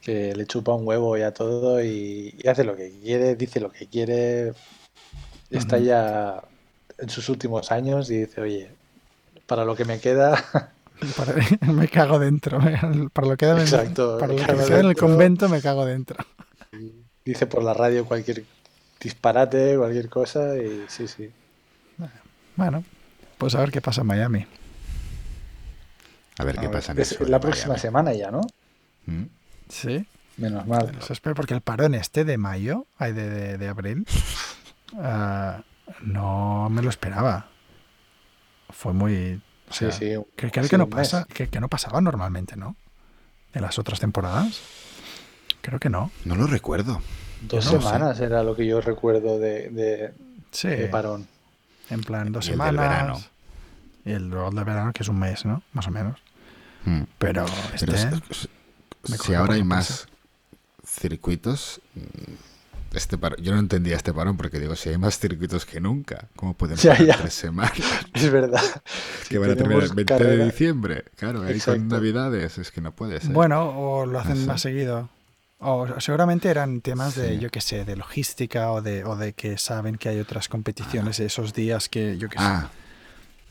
[0.06, 3.60] que le chupa un huevo y a todo y, y hace lo que quiere, dice
[3.60, 4.54] lo que quiere.
[5.50, 6.42] está ya
[6.98, 8.70] en sus últimos años y dice, oye,
[9.46, 10.44] para lo que me queda,
[11.16, 11.34] Para-
[11.72, 12.58] me cago dentro.
[13.12, 14.96] Para lo que queda, Exacto, para lo me que me queda en el dentro.
[14.96, 16.16] convento me cago dentro.
[17.24, 18.44] dice por la radio cualquier
[19.00, 21.30] disparate, cualquier cosa y sí, sí.
[22.56, 22.84] Bueno,
[23.38, 24.46] pues a ver qué pasa en Miami.
[26.38, 27.78] A ver A qué ver, pasa en es la próxima Miami.
[27.78, 28.40] semana ya, ¿no?
[29.06, 29.26] ¿Mm?
[29.68, 30.06] Sí.
[30.36, 30.92] Menos mal.
[30.98, 34.06] Eso espero porque el parón este de mayo, ay, de, de, de abril,
[34.98, 35.62] ah,
[36.02, 37.48] no me lo esperaba.
[38.70, 39.40] Fue muy...
[39.70, 40.14] o Sí, sea, sí.
[40.36, 42.76] Que creo sí, que no pasa, que, que no pasaba normalmente, ¿no?
[43.54, 44.60] En las otras temporadas.
[45.62, 46.10] Creo que no.
[46.24, 47.00] No lo recuerdo.
[47.42, 50.14] Dos no semanas era lo que yo recuerdo de, de-
[50.50, 50.68] Sí.
[50.68, 51.26] de parón.
[51.90, 52.90] En plan, dos Y el del semanas.
[52.90, 53.20] verano.
[54.04, 55.62] Y el rol de verano, que es un mes, ¿no?
[55.72, 56.20] Más o menos.
[56.84, 57.02] Mm.
[57.18, 57.44] Pero
[57.74, 57.86] este...
[57.86, 58.55] Pero es- es- me
[59.12, 60.06] si coge ahora hay más
[60.84, 65.66] circuitos, mm, este parón- yo no entendía este parón porque digo, si hay más circuitos
[65.66, 66.94] que nunca, ¿cómo pueden ya.
[67.18, 67.72] tres semanas?
[68.14, 68.60] Es verdad.
[69.28, 71.04] que Si van a terminar el tenemos 20 de diciembre.
[71.16, 71.80] Claro, ahí Exacto.
[71.80, 73.32] con Navidades, es que no puede ser.
[73.32, 75.10] Bueno, o lo hacen más seguido.
[75.58, 79.56] O seguramente eran temas de, yo qué sé, de logística o de, o de que
[79.58, 82.70] saben que hay otras competiciones esos días que, yo qué sé, ah,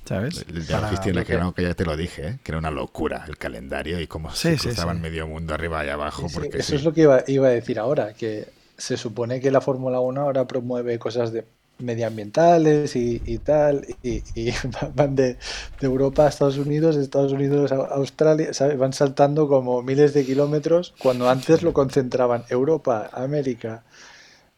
[0.06, 0.46] ¿sabes?
[0.48, 2.40] de Para- lo que no, que ya te lo dije, ¿eh?
[2.44, 5.02] que era una locura el calendario y cómo Sí, se sí, cruzaban sí.
[5.02, 6.22] medio mundo arriba y abajo.
[6.24, 6.76] Sí, sí, porque eso sí.
[6.76, 10.22] es lo que iba, iba a decir ahora, que se supone que la Fórmula 1
[10.22, 11.46] ahora promueve cosas de
[11.78, 14.54] medioambientales y, y tal, y, y
[14.96, 15.34] van de,
[15.80, 18.78] de Europa a Estados Unidos, de Estados Unidos a Australia, ¿sabes?
[18.78, 23.84] Van saltando como miles de kilómetros, cuando antes lo concentraban Europa, América,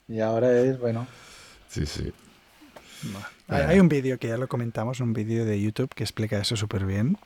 [0.08, 1.08] y ahora es, bueno,
[1.70, 2.12] Sí, sí.
[3.48, 6.86] Hay un vídeo que ya lo comentamos, un vídeo de YouTube que explica eso súper
[6.86, 7.18] bien.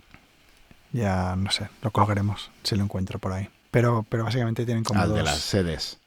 [0.94, 3.50] Ya, no sé, lo colgaremos si lo encuentro por ahí.
[3.72, 6.00] Pero, pero básicamente tienen como Al dos, de las sedes,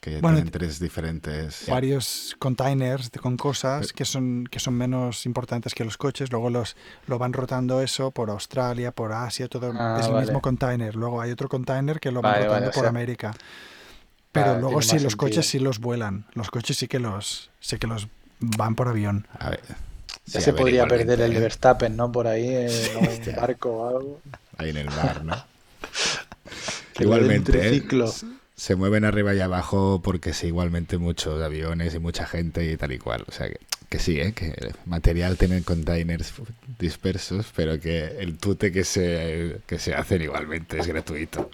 [0.00, 1.66] que Bueno, tienen tres diferentes.
[1.68, 6.32] varios containers de- con cosas Pero- que son, que son menos importantes que los coches.
[6.32, 6.74] Luego los
[7.06, 10.24] lo van rotando eso por Australia, por Asia, todo Ah, es el vale.
[10.26, 10.96] mismo container.
[10.96, 13.34] Luego hay otro container que lo van Vale, rotando vale, o por sea- América.
[14.32, 15.64] Pero Ah, luego sí, los coches sí sentido.
[15.68, 16.24] los vuelan.
[16.32, 18.08] Los coches sí que los, sí que los
[18.40, 19.26] van por avión.
[19.38, 19.60] A ver.
[20.26, 21.42] ya sí, se a ver, podría perder el de ¿eh?
[21.42, 22.10] Verstappen, ¿no?
[22.10, 23.34] Por ahí, en Hostia.
[23.34, 24.20] un barco o algo.
[24.58, 25.36] Ahí en el mar, ¿no?
[26.98, 27.82] Igualmente, ¿eh?
[28.60, 32.92] se mueven arriba y abajo porque sí, igualmente muchos aviones y mucha gente y tal
[32.92, 33.24] y cual.
[33.26, 34.34] O sea, que, que sí, ¿eh?
[34.34, 36.34] que el material tienen containers
[36.78, 41.50] dispersos, pero que el tute que se, que se hacen igualmente es gratuito.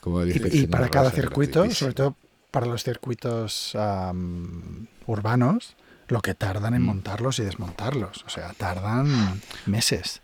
[0.00, 2.16] Como dice Y, y para cada circuito, sobre todo
[2.50, 5.76] para los circuitos am, urbanos,
[6.10, 6.90] lo que tardan en Mm.
[6.90, 8.24] montarlos y desmontarlos.
[8.26, 10.22] O sea, tardan meses.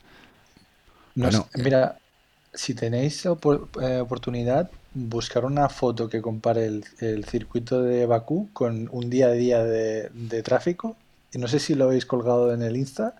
[1.17, 1.99] No Bueno, eh, mira,
[2.53, 8.51] si tenéis opor- eh, oportunidad, buscar una foto que compare el, el circuito de Bakú
[8.53, 10.97] con un día a día de, de tráfico.
[11.33, 13.17] Y no sé si lo habéis colgado en el Insta,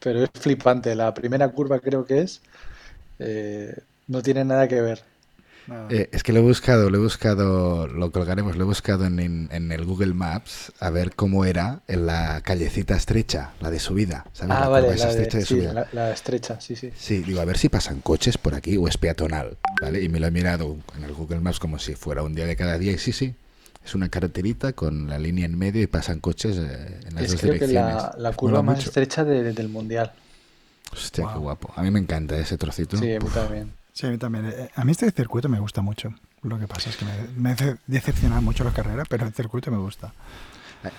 [0.00, 0.94] pero es flipante.
[0.96, 2.42] La primera curva creo que es,
[3.18, 3.76] eh,
[4.08, 5.04] no tiene nada que ver.
[5.90, 9.18] Eh, es que lo he buscado, lo he buscado, lo colgaremos, lo he buscado en,
[9.18, 13.78] en- en el Google Maps a ver cómo era en la callecita estrecha, la de
[13.80, 14.26] subida.
[14.32, 14.56] ¿Sabes?
[14.56, 15.72] Ah, la vale, la, estrecha de sí, subida.
[15.72, 16.90] la, la estrecha, sí, sí.
[16.96, 20.02] Sí, digo, a ver si pasan coches por aquí o es peatonal, ¿vale?
[20.02, 22.56] Y me lo he mirado en el Google Maps como si fuera un día de
[22.56, 23.34] cada día y sí, sí,
[23.84, 27.32] es una carreterita con la línea en medio y pasan coches eh, en las Es
[27.32, 27.94] dos creo que direcciones.
[27.94, 28.88] la, la Mola curva más mucho.
[28.90, 30.12] estrecha de- del mundial.
[30.92, 31.72] Hostia, qué guapo.
[31.76, 32.96] A mí me encanta ese trocito.
[32.96, 33.72] Sí, a mí también.
[33.94, 34.46] Sí, a mí también.
[34.46, 36.12] Eh, A mí este circuito me gusta mucho.
[36.42, 39.70] Lo que pasa es que me, me hace decepcionar mucho la carrera, pero el circuito
[39.70, 40.12] me gusta.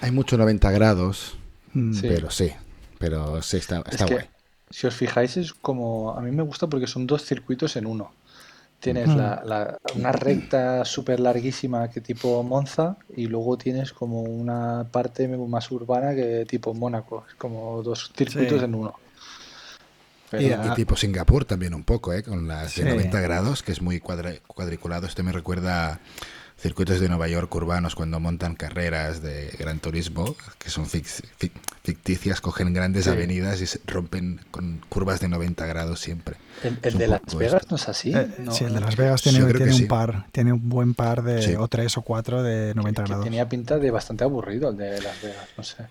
[0.02, 1.38] hay- mucho 90 grados,
[1.74, 2.08] Mm, Sí.
[2.08, 2.52] pero sí,
[2.98, 4.26] pero sí, está, Es está que, guay.
[4.72, 6.16] si os fijáis, es como.
[6.18, 8.12] A mí me gusta porque son dos circuitos en uno.
[8.80, 9.18] Tienes Mm.
[9.18, 15.28] la, la- una recta súper larguísima que tipo Monza y luego tienes como una parte
[15.28, 17.26] más urbana que tipo Mónaco.
[17.28, 18.66] Es como dos circuitos Sí.
[18.66, 18.94] en uno.
[20.38, 22.24] Pero Y Y tipo Singapur también un poco, ¿eh?
[22.24, 22.84] Con las Sí.
[22.84, 25.08] de 90 grados, que es muy cuadra- cuadriculado.
[25.08, 26.00] Este me recuerda a
[26.58, 31.52] circuitos de Nueva York urbanos cuando montan carreras de gran turismo, que son fic- fic-
[31.84, 33.10] ficticias, cogen grandes Sí.
[33.10, 36.38] avenidas y se rompen con curvas de 90 grados siempre.
[36.64, 37.68] el, el de Las Vegas esto.
[37.72, 38.14] no es así.
[38.16, 39.86] eh, No, sí, el de Las Vegas tiene, que tiene un sí.
[39.86, 41.56] par, tiene un buen par de, Sí.
[41.56, 43.26] o tres o cuatro de 90 que grados.
[43.26, 45.84] tenía pinta de bastante aburrido el de Las Vegas, no sé.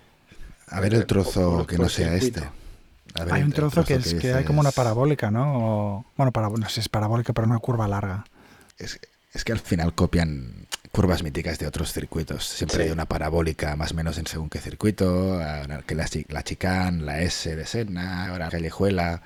[0.67, 2.39] A ver el trozo Por- que no sea circuito.
[2.39, 2.49] este.
[3.23, 5.53] Ver Hay un trozo que, es, que hay como una parabólica, ¿no?
[5.57, 8.25] O- bueno, para, no sé si es parabólica, pero una curva larga.
[8.77, 8.99] Es,
[9.33, 12.45] es que al final copian curvas míticas de otros circuitos.
[12.45, 12.83] Siempre Sí.
[12.83, 17.03] hay una parabólica más o menos en según qué circuito, ahora que la, la chicane,
[17.03, 19.21] la S de Senna, ahora callejuela.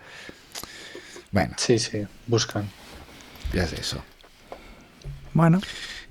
[1.32, 2.70] Bueno, Sí, sí, buscan.
[3.54, 4.04] ya es eso.
[5.34, 5.62] Bueno,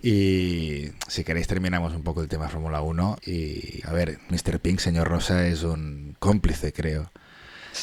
[0.00, 4.60] Y si queréis terminamos un poco el tema Fórmula 1 y a ver, Mr.
[4.60, 7.10] Pink, señor Rosa, es un cómplice, creo.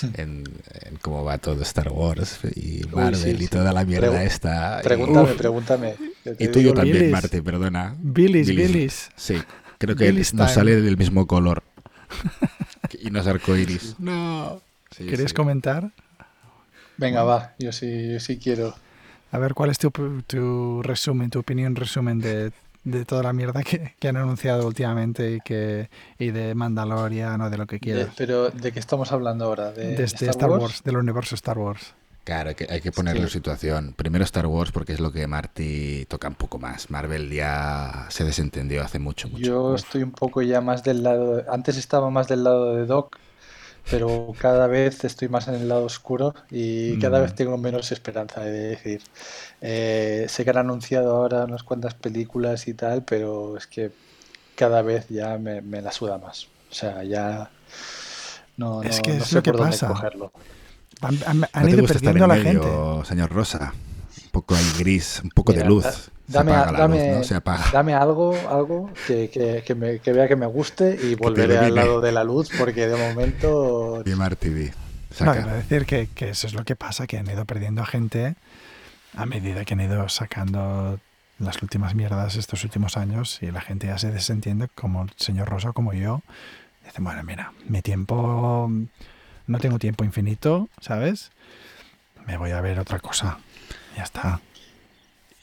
[0.17, 0.43] En,
[0.83, 3.47] en cómo va todo Star Wars y Uy, Marvel sí, y sí.
[3.47, 4.79] toda la mierda Pregu- esta.
[4.79, 5.37] y- Pregúntame, Uf.
[5.37, 5.95] pregúntame.
[6.25, 7.11] Yo Y, tuyo digo- también, Billis.
[7.11, 7.95] Marte, perdona.
[7.99, 9.09] Billis, Billis.
[9.15, 9.35] Sí,
[9.77, 10.55] creo que Billis nos time.
[10.55, 11.63] sale del mismo color.
[13.01, 13.95] y no es arcoiris.
[13.99, 14.61] No.
[14.95, 15.35] Sí, ¿Queréis sí.
[15.35, 15.91] comentar?
[16.97, 18.73] Venga, va, yo sí, yo sí quiero.
[19.31, 19.91] A ver, ¿cuál es tu,
[20.25, 22.53] tu resumen, tu opinión resumen de,
[22.85, 27.49] de toda la mierda que, que han anunciado últimamente y, que, y de Mandalorian o
[27.49, 28.09] de lo que De- quieras?
[28.17, 29.71] pero, ¿de qué estamos hablando ahora?
[29.71, 30.81] ¿De, Desde Star, Wars?
[30.83, 31.93] del universo Star Wars.
[32.23, 33.33] Claro, hay que, hay que ponerlo en Sí.
[33.33, 33.93] situación.
[33.95, 36.89] Primero Star Wars porque es lo que Marty toca un poco más.
[36.89, 39.43] Marvel ya se desentendió hace mucho, mucho.
[39.43, 41.43] Yo estoy un poco ya más del lado.
[41.51, 43.17] Antes estaba más del lado de Doc,
[43.89, 47.21] pero cada vez estoy más en el lado oscuro y cada Mm.
[47.23, 49.01] vez tengo menos esperanza de decir.
[49.61, 53.91] eh, sé que han anunciado ahora unas cuantas películas y tal, pero es que
[54.55, 56.47] cada vez ya me, me la suda más.
[56.71, 57.49] O sea, ya
[58.57, 59.87] no, Es no- que no es sé lo que por dónde pasa.
[59.87, 60.31] cogerlo.
[61.01, 63.07] Han, han- ¿No han te ido gusta estar a la medio, gente.
[63.09, 63.73] señor Rosa?
[64.23, 66.11] Un poco ahí gris, un poco de luz.
[66.27, 67.23] Da- Se Dame, apaga la dame, luz, ¿no?
[67.23, 67.65] Se apaga.
[67.71, 71.75] dame algo, algo que, que- que me- que vea que me guste y volveré al
[71.75, 74.71] lado de la luz porque de momento Y Marty, di.
[75.21, 77.85] No, a decir que, que eso es lo que pasa, que han ido perdiendo a
[77.85, 78.35] gente
[79.15, 80.99] a medida que han ido sacando
[81.39, 85.47] las últimas mierdas estos últimos años y la gente ya se desentiende, como el señor
[85.49, 86.21] Rosa, como yo.
[86.83, 88.69] Dicen, bueno, mira, mi tiempo,
[89.47, 91.31] no tengo tiempo infinito, ¿sabes?
[92.27, 93.37] Me voy a ver otra cosa.
[93.95, 94.41] Ya está.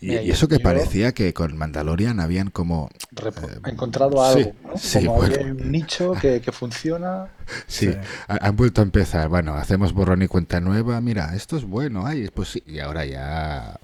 [0.02, 2.90] Y, eso que yo- parecía que con Mandalorian habían como...
[3.24, 3.30] Eh,
[3.66, 4.76] he encontrado sí, algo, ¿no?
[4.76, 5.36] sí, Como bueno.
[5.44, 7.28] un nicho que, que funciona.
[7.68, 7.96] Sí, Sí.
[8.28, 9.28] ha- han vuelto a empezar.
[9.28, 11.00] Bueno, hacemos borrón y cuenta nueva.
[11.00, 12.04] Mira, esto es bueno.
[12.06, 12.62] Ay, pues sí.
[12.66, 13.78] Y ahora ya...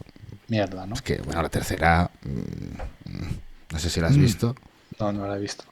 [0.49, 0.95] Mierda, ¿no?
[0.95, 2.11] Es que, bueno, la tercera...
[2.25, 3.29] mm, mm,
[3.73, 4.21] no sé si la has Mm.
[4.21, 4.57] visto.
[4.99, 5.65] No, no la he visto.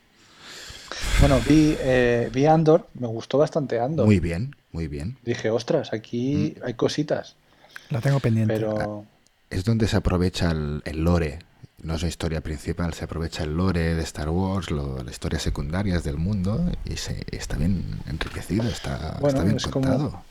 [1.21, 4.07] Bueno, vi, eh, vi Andor, me gustó bastante Andor.
[4.07, 5.17] Muy bien, muy bien.
[5.25, 6.65] Dije, ostras, aquí Mm.
[6.67, 7.35] hay cositas,
[7.91, 8.55] La tengo pendiente.
[8.55, 9.05] pero
[9.51, 11.39] Es donde se aprovecha el, el lore.
[11.83, 15.43] No es la historia principal, se aprovecha el lore de Star Wars, lo- las historias
[15.43, 20.23] secundarias del mundo y se, está bien enriquecido, está, Bueno, está bien es como- contado.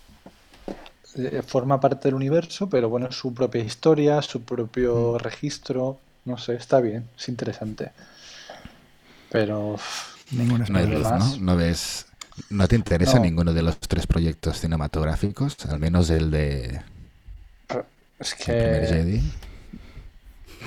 [1.18, 6.38] eh, forma parte del universo, pero bueno, es su propia historia, su propio registro, no
[6.38, 7.92] sé, está bien, es interesante.
[9.32, 11.38] Pero uf, Ningún No hay luz, ¿no?
[11.40, 12.08] No ves...
[12.50, 13.22] ¿No te interesa No.
[13.22, 15.56] ninguno de los tres proyectos cinematográficos?
[15.70, 16.82] Al menos el de
[18.20, 19.22] es el primer que Jedi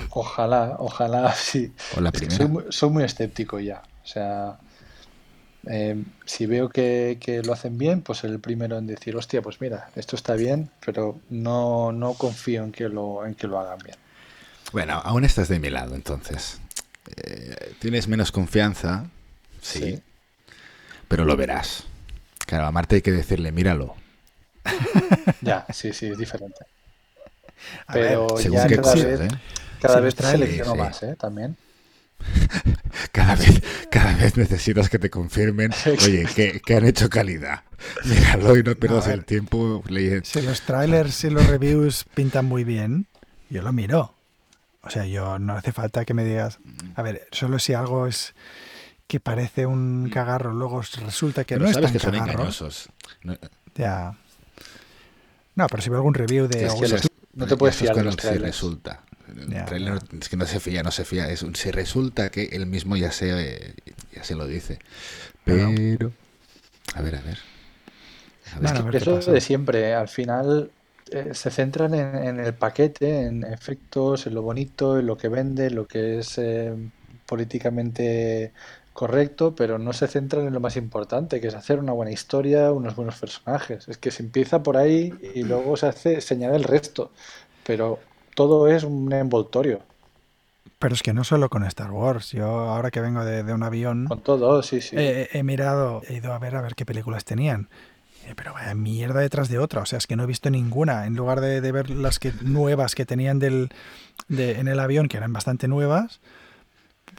[0.09, 1.73] ojalá, ojalá sí.
[1.91, 2.37] o la Es que primera.
[2.37, 3.81] soy muy, soy muy escéptico ya.
[4.03, 4.59] O sea,
[5.67, 9.61] eh, si veo que, que lo hacen bien, pues el primero en decir, hostia, pues
[9.61, 13.79] mira, esto está bien, pero no, no confío en que lo, en que lo hagan
[13.79, 13.97] bien.
[14.71, 16.59] Bueno, aún estás de mi lado, entonces.
[17.17, 19.09] Eh, Tienes menos confianza,
[19.61, 20.03] sí, Sí.
[21.07, 21.85] pero lo verás.
[22.45, 23.95] Claro, a Marte hay que decirle, míralo.
[25.41, 26.65] Ya, sí, sí, es diferente.
[27.87, 29.27] A ver, Pero Según ya qué cada cosas, vez, ¿eh?
[29.81, 30.77] cada Sí, vez trailers, selecciono sí.
[30.77, 31.15] más, ¿eh?
[31.19, 31.57] También.
[33.13, 37.63] Cada vez, cada vez necesitas que te confirmen, oye, que, que han hecho calidad.
[38.05, 39.15] Míralo y no pierdas ver.
[39.19, 40.25] el tiempo leyendo.
[40.25, 43.07] Si los trailers y los reviews pintan muy bien,
[43.49, 44.13] yo lo miro.
[44.81, 46.59] O sea, yo no hace falta que me digas,
[46.95, 48.33] a ver, solo si algo es
[49.07, 52.31] que parece un cagarro, luego resulta que Pero no es sabes tan que son cagarro.
[52.33, 52.89] engañosos.
[53.23, 53.37] No,
[53.75, 54.15] Ya.
[55.55, 57.08] No, pero si veo algún review de Es que los-
[57.39, 59.03] no te puedes es fiar de los si resulta.
[59.27, 61.29] El trailer es que no se fía, no se fía.
[61.29, 63.75] Es un si resulta que él mismo ya se,
[64.15, 64.79] ya se lo dice.
[65.43, 66.11] Pero- Pero.
[66.95, 67.37] A ver, a ver.
[68.55, 69.31] A ver, Bueno, a ver qué Eso pasa.
[69.31, 70.71] de siempre, al final
[71.11, 75.27] eh, se centran en, en el paquete, en efectos, en lo bonito, en lo que
[75.29, 76.73] vende, en lo que es eh,
[77.27, 78.51] políticamente
[78.99, 82.73] correcto, pero no se centran en lo más importante, que es hacer una buena historia,
[82.73, 83.87] unos buenos personajes.
[83.87, 87.11] Es que se empieza por ahí y luego se hace, se añade el resto,
[87.65, 87.99] pero
[88.35, 89.79] todo es un envoltorio.
[90.79, 92.31] Pero es que no solo con Star Wars.
[92.33, 94.95] Yo ahora que vengo de, de un avión, Con todo, sí, sí.
[94.99, 97.69] eh, he mirado, he ido a ver a ver qué películas tenían.
[98.27, 99.81] Eh, Pero vaya mierda detrás de otra.
[99.81, 101.05] O sea, es que no he visto ninguna.
[101.05, 103.69] En lugar de, de ver las que, nuevas que tenían del,
[104.27, 106.19] de- en el avión, que eran bastante nuevas,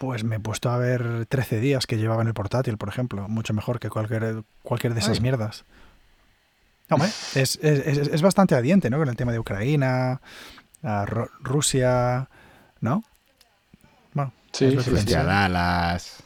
[0.00, 3.28] pues me he puesto a ver 13 días que llevaba en el portátil, por ejemplo.
[3.28, 5.20] Mucho mejor que cualquier, cualquier de esas Ay.
[5.20, 5.64] mierdas.
[6.88, 8.96] Hombre, es, es, es- es bastante adiente, ¿no?
[8.98, 10.20] Con el tema de Ucrania,
[10.82, 12.30] a Rusia,
[12.80, 13.04] ¿no?
[14.14, 16.22] Bueno, Sí, es lo que sí, Fuiste a Dallas.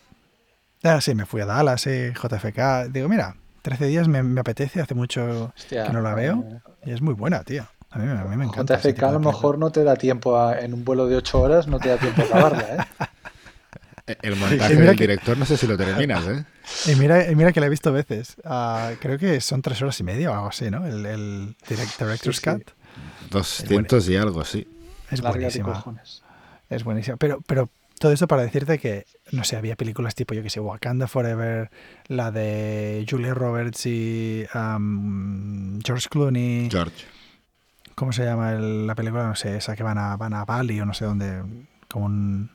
[0.85, 2.89] Ah, sí, me fui a Dallas, sí, JFK.
[2.93, 6.61] Digo, mira, 13 días me, me apetece, hace mucho Hostia, que no la veo eh,
[6.87, 7.66] y es muy buena, tío.
[7.91, 8.77] A mí, a mí me encanta.
[8.79, 11.66] JFK a lo mejor no te da tiempo a- en un vuelo de 8 horas,
[11.66, 12.79] no te da tiempo a acabarla, ¿eh?
[14.07, 16.45] El montaje del que- director no sé si lo terminas, ¿eh?
[16.93, 18.37] Y mira, y mira que la he visto veces.
[18.45, 20.87] Ah, creo que son tres horas y media o algo así, ¿no?
[20.87, 22.51] El, el direct- Director's Sí, sí.
[22.51, 22.71] Cut.
[23.31, 24.67] 200 y algo, sí.
[25.11, 25.85] Es Larga buenísima.
[26.71, 27.17] Es buenísima.
[27.17, 30.61] Pero, pero todo esto para decirte que, no sé, había películas tipo, yo que sé,
[30.61, 31.71] Wakanda Forever,
[32.09, 34.45] la de Julia Roberts y
[35.85, 36.69] George Clooney.
[36.71, 37.05] George.
[37.95, 39.27] ¿Cómo se llama el- la película?
[39.27, 41.43] No sé, esa que van a, van a Bali o no sé dónde.
[41.89, 42.51] Como un.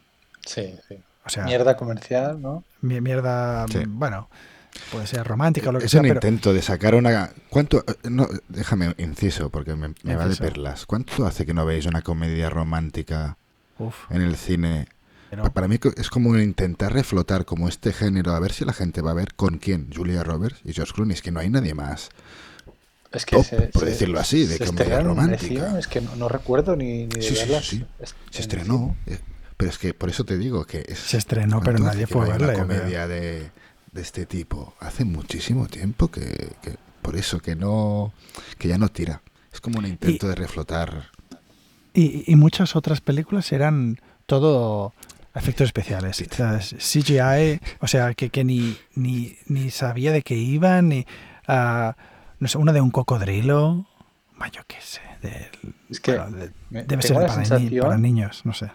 [0.45, 0.97] Sí, sí.
[1.29, 2.63] O sea, Mierda comercial, ¿no?
[2.81, 3.65] mi- mierda.
[3.67, 3.79] Sí.
[3.87, 4.29] Bueno,
[4.91, 6.15] puede ser romántica o lo que Es sea, un pero.
[6.15, 7.31] intento de sacar una...
[7.49, 7.83] ¿Cuánto?
[8.09, 10.85] No, déjame, inciso, porque me, me va de perlas.
[10.85, 13.37] ¿Cuánto hace que no veis una comedia romántica
[13.77, 14.87] Uf, en el cine?
[15.29, 19.01] pero- Para mí es como intentar reflotar como este género, a ver si la gente
[19.01, 21.75] va a ver con quién, Julia Roberts y George Clooney, es que no hay nadie
[21.75, 22.09] más.
[23.11, 25.43] Es que Top, se, por se- decirlo así, de comedia romántica.
[25.65, 27.65] encima, Es que no, no recuerdo ni, ni de Sí, sí, sí, verlas.
[27.67, 27.85] sí.
[27.99, 28.95] est- Se en estrenó,
[29.59, 30.99] pero es que por eso te digo que es...
[30.99, 33.51] Se estrenó, pero ¿cuánto nadie fue a una comedia de,
[33.91, 34.73] de este tipo.
[34.79, 38.13] Hace muchísimo tiempo que, que- por eso que no
[38.57, 39.21] que ya no tira.
[39.51, 41.09] Es como un intento de reflotar.
[41.93, 44.93] Y, y muchas otras películas eran todo
[45.35, 46.21] efectos especiales.
[46.21, 51.05] O sea, CGI, o sea, que, que ni, ni, ni sabía de qué iban, ni.
[51.47, 51.97] ah,
[52.39, 53.85] no sé, una de un cocodrilo.
[54.53, 55.01] Yo qué sé.
[55.21, 57.17] del- Es que bueno, de- me- debe ser
[57.59, 58.71] ni- para niños, no sé.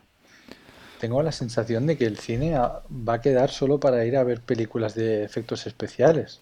[1.04, 4.40] Tengo la sensación de que el cine va a quedar solo para ir a ver
[4.40, 6.40] películas de efectos especiales.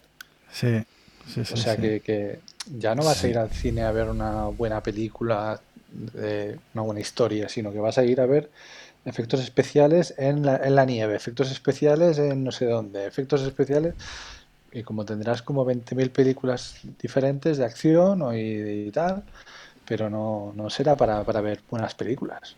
[0.52, 0.84] Sí,
[1.26, 1.52] sí, sí.
[1.52, 1.82] O sea sí.
[1.82, 2.38] que, que
[2.78, 3.26] ya no vas Sí.
[3.26, 7.80] a ir al cine a ver una buena película, de una buena historia, sino que
[7.80, 8.52] vas a ir a ver
[9.04, 13.94] efectos especiales en la, en la nieve, efectos especiales en no sé dónde, efectos especiales.
[14.72, 19.24] Y como tendrás como 20.000 películas diferentes de acción o y, y tal,
[19.86, 22.56] pero no, no será para, para ver buenas películas.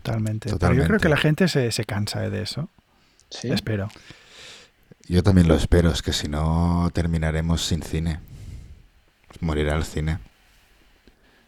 [0.00, 0.50] Totalmente.
[0.58, 2.68] Pero yo creo que la gente se, se cansa de eso.
[3.30, 3.50] ¿Sí?
[3.50, 3.88] Espero.
[5.08, 8.20] Yo también lo espero, es que si no terminaremos sin cine.
[9.40, 10.18] Morirá el cine.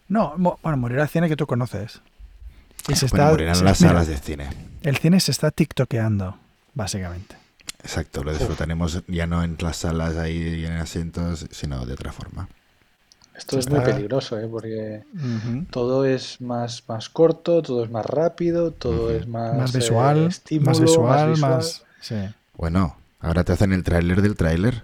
[0.07, 2.01] No, mo- bueno, morirá el cine que tú conoces.
[2.87, 4.49] Y se Bueno, está, morirán se- las mira, salas de cine.
[4.81, 6.37] El cine se está tiktokeando,
[6.73, 7.35] básicamente.
[7.81, 12.11] Exacto, lo disfrutaremos ya no en las salas ahí y en asientos, sino de otra
[12.11, 12.49] forma.
[13.37, 14.47] Esto Se es muy peligroso, ¿eh?
[14.49, 15.65] porque Ujú.
[15.69, 19.09] todo es más, más corto, todo es más rápido, todo Ujú.
[19.17, 21.51] es más, Más eh, visual, estímulo, más visual, visual.
[21.57, 21.83] más...
[22.01, 22.15] Sí.
[22.55, 24.83] Bueno, ahora te hacen el tráiler del tráiler.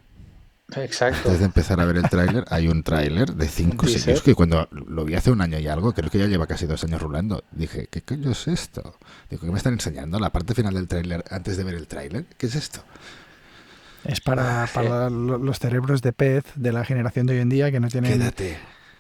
[0.76, 1.20] Exacto.
[1.26, 4.00] Antes de empezar a ver el tráiler, hay un tráiler de 5 Un teaser.
[4.02, 6.66] segundos que cuando lo vi hace un año y algo, creo que ya lleva casi
[6.66, 7.44] dos años rulando.
[7.52, 8.96] Dije, ¿qué coño es esto?
[9.30, 10.18] Digo, ¿qué me están enseñando?
[10.20, 12.26] La parte final del tráiler antes de ver el tráiler.
[12.38, 12.82] ¿Qué es esto?
[14.06, 17.72] Es para, para lo- los cerebros de pez de la generación de hoy en día
[17.72, 18.58] que no tienen, Quédate,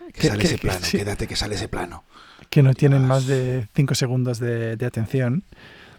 [0.07, 0.97] que que- sale que- ese que plano, sí.
[0.97, 2.03] quédate que sale ese plano.
[2.49, 5.43] que no tienen más de 5 segundos de, de atención.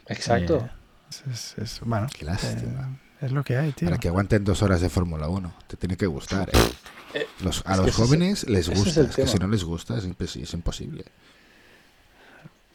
[0.07, 0.59] Exacto.
[0.59, 0.71] Eh,
[1.11, 2.91] es, es- es- bueno, Qué lástima.
[3.21, 3.89] eh, es lo que hay, tío.
[3.89, 5.53] Para que aguanten dos horas de Fórmula 1.
[5.67, 6.49] Te tiene que gustar.
[6.51, 6.59] ¿eh?
[7.15, 9.09] Eh, Los- a los jóvenes les gusta.
[9.09, 11.05] que si no les gusta es, impos- es imposible.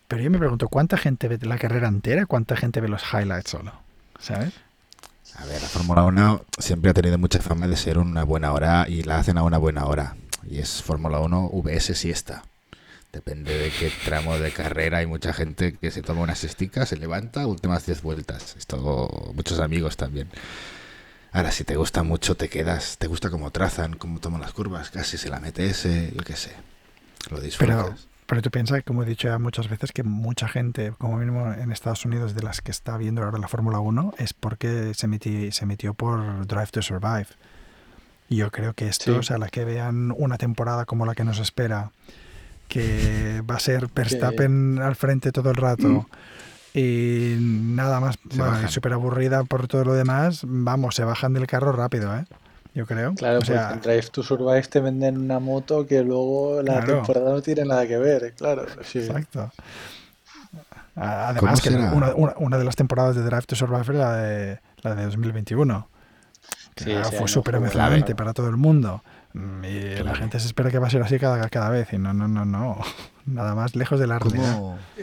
[0.07, 2.25] Pero yo me pregunto, ¿cuánta gente ve la carrera entera?
[2.25, 3.73] ¿Cuánta gente ve los highlights solo?
[4.19, 4.53] ¿Sabes?
[5.37, 8.87] A ver, la Fórmula 1 siempre ha tenido mucha fama de ser una buena hora
[8.89, 10.17] y la hacen a una buena hora.
[10.49, 12.43] Y es Fórmula 1 VS siesta.
[13.13, 14.97] Depende de qué tramo de carrera.
[14.97, 18.55] Hay mucha gente que se toma una siestica, se levanta, últimas 10 vueltas.
[18.57, 20.27] Esto, muchos amigos también.
[21.31, 22.97] Ahora, si te gusta mucho, te quedas.
[22.97, 26.35] Te gusta cómo trazan, cómo toman las curvas, casi se la mete ese, yo qué
[26.35, 26.51] sé.
[27.29, 27.85] Lo disfrutas.
[27.85, 27.95] Pero,
[28.27, 31.71] pero tú piensas, como he dicho ya muchas veces, que mucha gente, como mínimo en
[31.71, 35.51] Estados Unidos, de las que está viendo ahora la Fórmula 1, es porque se, emiti-
[35.51, 37.27] se emitió por Drive to Survive.
[38.29, 39.17] Y yo creo que esto, Sí.
[39.17, 41.91] o sea, la que vean una temporada como la que nos espera,
[42.67, 46.05] que va a ser Verstappen al frente todo el rato
[46.73, 48.19] y nada más,
[48.69, 52.25] súper aburrida por todo lo demás, vamos, se bajan del carro rápido, ¿eh?
[52.77, 53.15] Yo creo.
[53.15, 56.93] Claro, o sea, en Drive to Survive te venden una moto que luego la Claro.
[56.97, 58.65] temporada no tiene nada que ver, claro.
[58.83, 58.99] sí.
[58.99, 59.51] Exacto.
[60.95, 63.97] A- ¿Cómo Además, que una, una- una de las temporadas de Drive to Survive era
[64.11, 65.87] la de, la de 2021.
[66.75, 69.01] que Sí, fue súper emocionante para todo el mundo.
[69.33, 71.91] Mm, Y la gente se espera que va a ser así cada, cada vez.
[71.93, 72.77] Y no, no, no, no.
[73.25, 74.55] Nada más lejos de la realidad.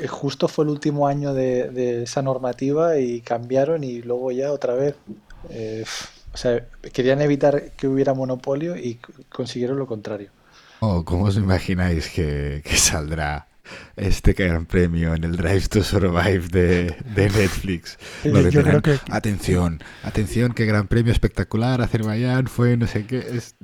[0.08, 4.74] Justo fue el último año de, de esa normativa y cambiaron y luego ya otra
[4.74, 4.94] vez.
[5.50, 5.84] eh,
[6.35, 8.99] o sea, querían evitar que hubiera monopolio y
[9.30, 10.30] consiguieron lo contrario.
[10.80, 13.47] Oh, ¿Cómo os imagináis que, que saldrá
[13.97, 17.97] este gran premio en el Drive to Survive de, de Netflix?
[18.22, 23.07] Yo- Lo yo creo que- Atención, atención, qué gran premio espectacular, Azerbaiyán fue no sé
[23.07, 23.18] qué.
[23.18, 23.55] Es,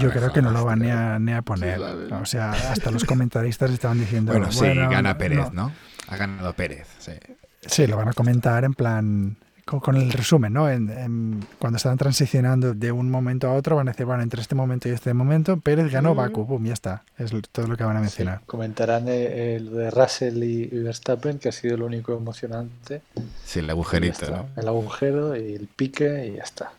[0.00, 1.78] Yo creo que no lo van ni a, ni a poner.
[1.80, 4.32] O sea, hasta los comentaristas estaban diciendo.
[4.32, 5.68] Bueno, sí, "Bueno, gana Pérez, no".
[5.68, 5.72] ¿no?
[6.08, 7.12] Ha ganado Pérez, sí.
[7.66, 9.36] Sí, lo van a comentar en plan.
[9.66, 10.70] Con, con el resumen, ¿no?
[10.70, 14.40] En, en- cuando están transicionando de un momento a otro, van a decir, bueno, entre
[14.40, 16.16] este momento y este momento, Pérez ganó Mm.
[16.18, 17.02] Baku, boom, ya está.
[17.18, 18.42] Es todo lo que van a Sí, mencionar.
[18.46, 23.02] comentarán eh, lo de Russell y, Verstappen, que ha sido lo único emocionante.
[23.44, 24.30] Sí, el agujerito.
[24.30, 24.46] ¿no?
[24.56, 26.70] El agujero y el pique y ya está.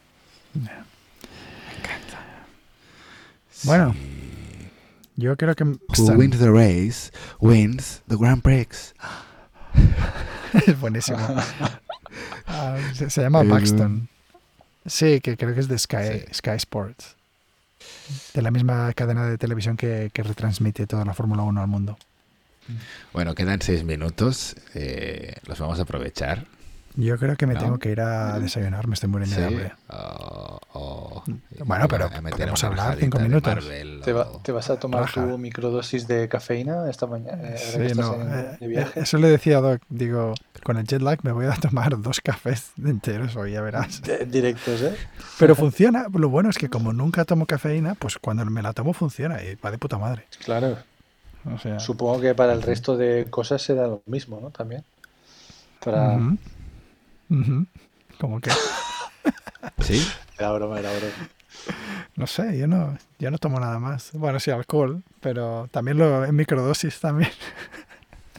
[3.64, 3.94] Bueno,
[5.18, 7.12] yo creo que Who wins the race
[7.42, 8.96] wins the Grand Prix.
[10.54, 11.18] es buenísimo.
[12.50, 14.08] Ah, se, se llama Paxton.
[14.86, 16.34] Sí, que creo que es de Sky, Sí.
[16.34, 17.16] Sky Sports.
[18.34, 21.98] De la misma cadena de televisión que, que retransmite toda la Fórmula 1 al mundo.
[23.14, 24.56] Bueno, quedan seis minutos.
[24.74, 26.45] eh, los vamos a aprovechar.
[27.00, 27.60] Yo creo que me ¿No?
[27.60, 29.41] tengo que ir a desayunar, me estoy muriendo Sí.
[29.41, 29.72] de hambre.
[29.89, 31.24] O- o-
[31.64, 33.54] Bueno, y pero a podemos hablar cinco minutos.
[33.56, 35.28] Marvel ¿Te, va- o- te vas a tomar Raja.
[35.28, 37.50] tu microdosis de cafeína esta mañana?
[37.50, 39.00] eh, Sí, no, en- eh, de viaje?
[39.02, 40.34] eso le decía a Doc, digo,
[40.64, 44.02] con el jet lag me voy a tomar dos cafés enteros hoy, ya verás.
[44.02, 44.95] De- directos, ¿eh?
[45.38, 48.93] Pero funciona, lo bueno es que como nunca tomo cafeína, pues cuando me la tomo
[48.93, 50.26] funciona y va de puta madre.
[50.43, 50.78] Claro.
[51.54, 54.50] O sea, Supongo que para el resto de cosas será lo mismo, ¿no?
[54.50, 54.84] También.
[55.84, 56.18] Para...
[57.30, 57.67] ujú, ujú,
[58.19, 58.49] como que,
[59.82, 60.01] ¿Sí?
[60.38, 61.30] Era broma, era broma.
[62.15, 64.11] no sé, yo no, yo no tomo nada más.
[64.13, 67.32] Bueno, sí, alcohol, pero también lo en microdosis también.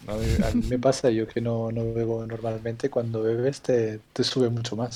[0.07, 4.24] No, a mí me pasa, yo que no, no bebo normalmente, cuando bebes te, te
[4.24, 4.95] sube mucho más.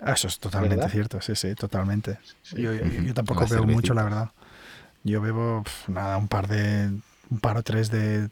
[0.00, 0.90] Ah, Eso es totalmente ¿Verdad?
[0.90, 2.18] cierto, sí, sí, totalmente.
[2.42, 2.62] Sí.
[2.62, 4.30] Yo, yo- yo tampoco bebo mucho, la verdad.
[5.04, 6.90] Yo bebo, pf, nada, un par de,
[7.30, 8.30] un par o tres de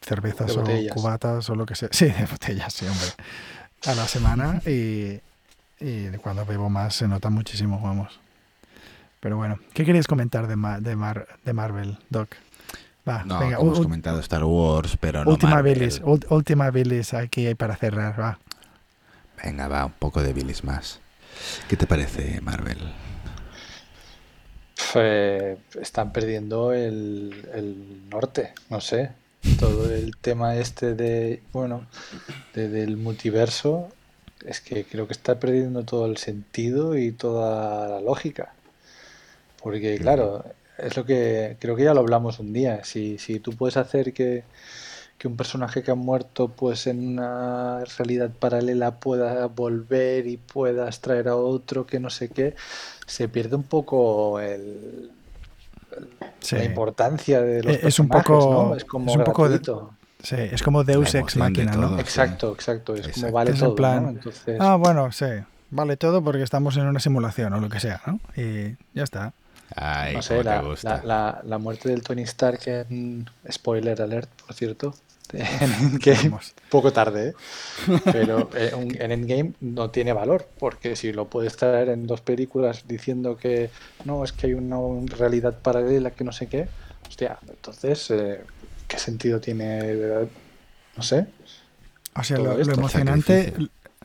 [0.00, 1.88] cervezas De o cubatas o lo que sea.
[1.92, 3.08] Sí, de botellas, sí, hombre.
[3.84, 5.20] A la semana y,
[5.80, 8.18] y cuando bebo más se nota muchísimo, vamos.
[9.20, 12.30] Pero bueno, ¿qué queréis comentar de, Ma- de, Mar- de Marvel, Doc?
[13.08, 15.74] Va, No, venga, hemos comentado Star Wars, pero no última Marvel.
[15.74, 18.38] bilis, última bilis aquí para cerrar, va.
[19.44, 20.98] Venga, va, un poco de bilis más.
[21.68, 22.78] ¿Qué te parece, Marvel?
[24.94, 29.12] Eh, están perdiendo el, el norte, no sé.
[29.54, 31.86] Todo el tema este de, bueno,
[32.54, 33.88] de- del multiverso,
[34.44, 38.54] es que creo que está perdiendo todo el sentido y toda la lógica.
[39.62, 40.44] Porque, claro,
[40.78, 42.84] es lo que creo que ya lo hablamos un día.
[42.84, 44.44] Si, si tú puedes hacer que,
[45.18, 51.00] que un personaje que ha muerto, pues en una realidad paralela pueda volver y puedas
[51.00, 52.54] traer a otro que no sé qué,
[53.06, 55.12] se pierde un poco el,
[56.40, 56.56] Sí.
[56.56, 58.76] la importancia de los Eh, es un personajes, poco- ¿no?
[58.76, 59.60] Es como es un poco de-.
[60.22, 61.98] Sí, es como Deus Ex de Machina, ¿no?
[61.98, 62.94] Exacto, exacto.
[62.94, 63.20] Es Exacto.
[63.20, 64.08] como vale Es todo, plan, ¿no?
[64.10, 65.26] Entonces, Ah, bueno, sí.
[65.70, 68.20] Vale todo porque estamos en una simulación o lo que sea, ¿no?
[68.36, 69.32] Y ya está.
[69.74, 70.96] Ay, no sé, la, te gusta.
[70.98, 74.94] la- la- la muerte del Tony Stark en spoiler alert, por cierto,
[75.34, 76.54] en Endgame, Vamos.
[76.70, 77.34] poco tarde, ¿eh?
[78.12, 82.20] pero eh, un- en Endgame no tiene valor, porque si lo puedes traer en dos
[82.20, 83.70] películas diciendo que
[84.04, 84.76] no, es que hay una
[85.16, 86.68] realidad paralela que no sé qué,
[87.08, 88.40] hostia, entonces, eh,
[88.88, 90.28] ¿qué sentido tiene?
[90.96, 91.26] No sé,
[92.14, 93.52] O sea, lo, emocionante,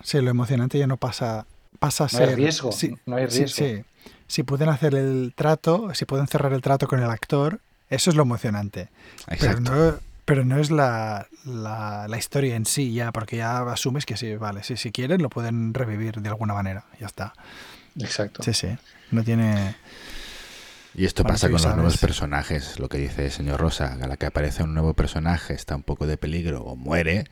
[0.04, 1.46] sí, lo emocionante ya no pasa,
[1.80, 2.36] pasa a No hay ser.
[2.36, 3.66] riesgo, sí, no hay riesgo.
[3.66, 3.84] sí.
[4.28, 7.60] Si pueden hacer el trato, si pueden cerrar el trato con el actor,
[7.90, 8.90] eso es lo emocionante.
[9.28, 9.72] Pero Exacto.
[9.72, 10.00] no,
[10.32, 14.34] pero no es la, la, la historia en sí ya, porque ya asumes que sí,
[14.38, 17.34] vale, sí, si quieren lo pueden revivir de alguna manera, ya está.
[18.00, 18.42] Exacto.
[18.42, 18.70] Sí, sí,
[19.12, 19.76] no tiene...
[20.96, 24.08] Y esto Bueno, pasa con los nuevos personajes, lo que dice el señor Rosa, a
[24.08, 27.26] la que aparece un nuevo personaje, está un poco de peligro o muere,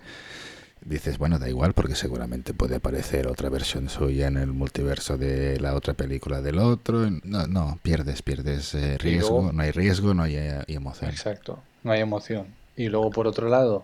[0.82, 5.58] dices, bueno, da igual porque seguramente puede aparecer otra versión suya en el multiverso de
[5.62, 7.10] la otra película del otro.
[7.24, 11.12] No, no, pierdes, pierdes eh, riesgo, luego- no hay riesgo, no hay eh, emoción.
[11.12, 12.59] Exacto, no hay emoción.
[12.80, 13.84] Y luego, por otro lado,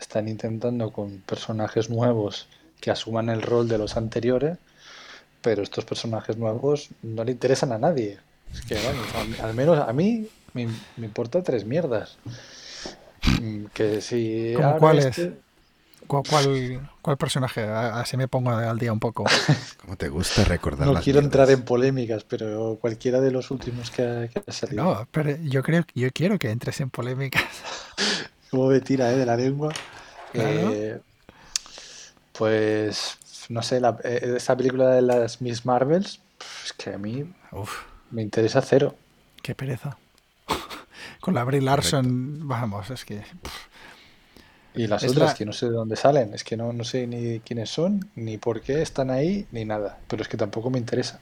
[0.00, 2.48] están intentando con personajes nuevos
[2.80, 4.58] que asuman el rol de los anteriores,
[5.42, 8.18] pero estos personajes nuevos no le interesan a nadie.
[8.52, 10.66] Es que, vamos, al menos a mí me,
[10.96, 12.18] me importa tres mierdas.
[13.40, 15.06] Mm, Que si ¿Cómo ahora cuáles?
[15.06, 15.36] este-
[16.08, 17.62] ¿Cuál, cuál, cuál personaje?
[17.62, 19.24] Así me pongo al día un poco.
[19.82, 23.90] ¿Cómo te gusta recordar no las quiero entrar en polémicas, pero cualquiera de los últimos
[23.92, 24.82] que ha, que ha salido.
[24.82, 27.44] No, pero yo creo yo quiero que entres en polémicas.
[28.52, 29.16] Cómo me tira, ¿eh?
[29.16, 29.72] De la lengua.
[30.32, 30.58] Claro.
[30.70, 31.00] Eh,
[32.32, 36.20] pues, no sé, la, eh, esta película de las Miss Marvels,
[36.64, 38.94] es que a mí Uf, me interesa cero.
[39.42, 39.98] qué pereza.
[41.20, 43.22] Con la Brie Larson, vamos, es que...
[44.74, 46.84] Y las Es otras, la- que no sé de dónde salen, es que no, no
[46.84, 49.98] sé ni quiénes son, ni por qué están ahí, ni nada.
[50.08, 51.20] Pero es que tampoco me interesa.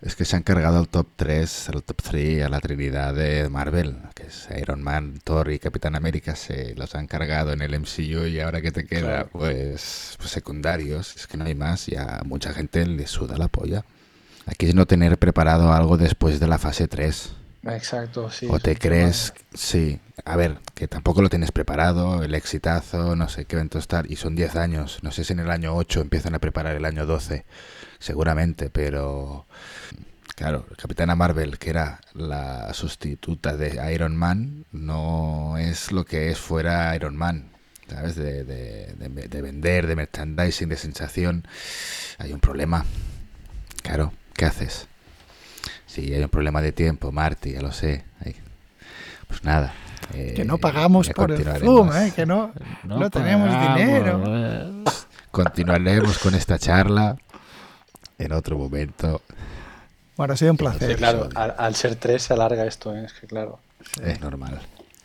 [0.00, 3.48] Es que se han cargado el top 3, el top 3 a la trinidad de
[3.48, 7.78] Marvel, que es Iron Man, Thor y Capitán América, se los han cargado en el
[7.78, 11.96] MCU y ahora que te queda, pues, pues secundarios, es que no hay más y
[11.96, 13.84] a mucha gente le suda la polla.
[14.46, 17.32] Aquí es no tener preparado algo después de la fase 3.
[17.64, 18.46] Exacto, sí.
[18.48, 23.46] o te crees, sí, a ver, que tampoco lo tienes preparado, el exitazo, no sé
[23.46, 26.36] qué evento estar, y son 10 años, no sé si en el año 8 empiezan
[26.36, 27.44] a preparar el año 12,
[27.98, 29.46] seguramente, pero
[30.36, 36.38] claro, Capitana Marvel, que era la sustituta de Iron Man, no es lo que es
[36.38, 37.50] fuera Iron Man.
[37.88, 38.16] ¿Sabes?
[38.16, 41.48] De, de- de- de vender, de merchandising, de sensación.
[42.18, 42.84] Hay un problema.
[43.82, 44.86] Claro, ¿qué haces?
[45.86, 48.04] Sí, hay un problema de tiempo, Marty, ya lo sé.
[49.26, 49.72] Pues nada.
[50.12, 51.42] eh, Que no pagamos por el.
[51.60, 52.12] Zoom, ¿eh?
[52.14, 52.52] Que no,
[52.84, 54.84] no, tenemos dinero.
[55.30, 57.16] Continuaremos con esta charla
[58.18, 59.22] en otro momento.
[60.16, 60.96] Bueno, ha sido un Sí, placer.
[60.96, 63.04] claro, al, al ser tres se alarga esto, ¿eh?
[63.04, 63.60] es que claro.
[64.02, 64.60] Es normal.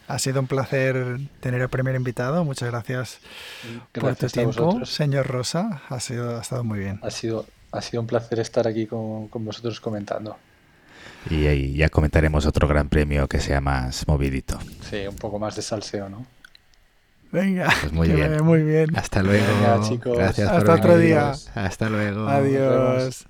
[0.07, 2.43] Ha sido un placer tener el primer invitado.
[2.43, 3.19] Muchas gracias,
[3.93, 4.89] por tu tiempo, vosotros.
[4.89, 5.81] señor Rosa.
[5.89, 6.99] Ha, sido, ha estado muy bien.
[7.03, 10.35] Ha sido, ha sido un placer estar aquí con, con vosotros comentando.
[11.29, 14.59] Y, ahí ya comentaremos otro gran premio que sea más movidito.
[14.89, 16.25] Sí, un poco más de salseo, ¿no?
[17.33, 18.43] Venga, Pues muy que bien.
[18.45, 18.95] muy bien.
[18.95, 19.43] Hasta luego.
[19.45, 20.17] Venga, chicos.
[20.17, 21.07] Gracias por Hasta otro venir.
[21.07, 21.33] día.
[21.55, 22.29] Hasta luego.
[22.29, 23.25] Adiós.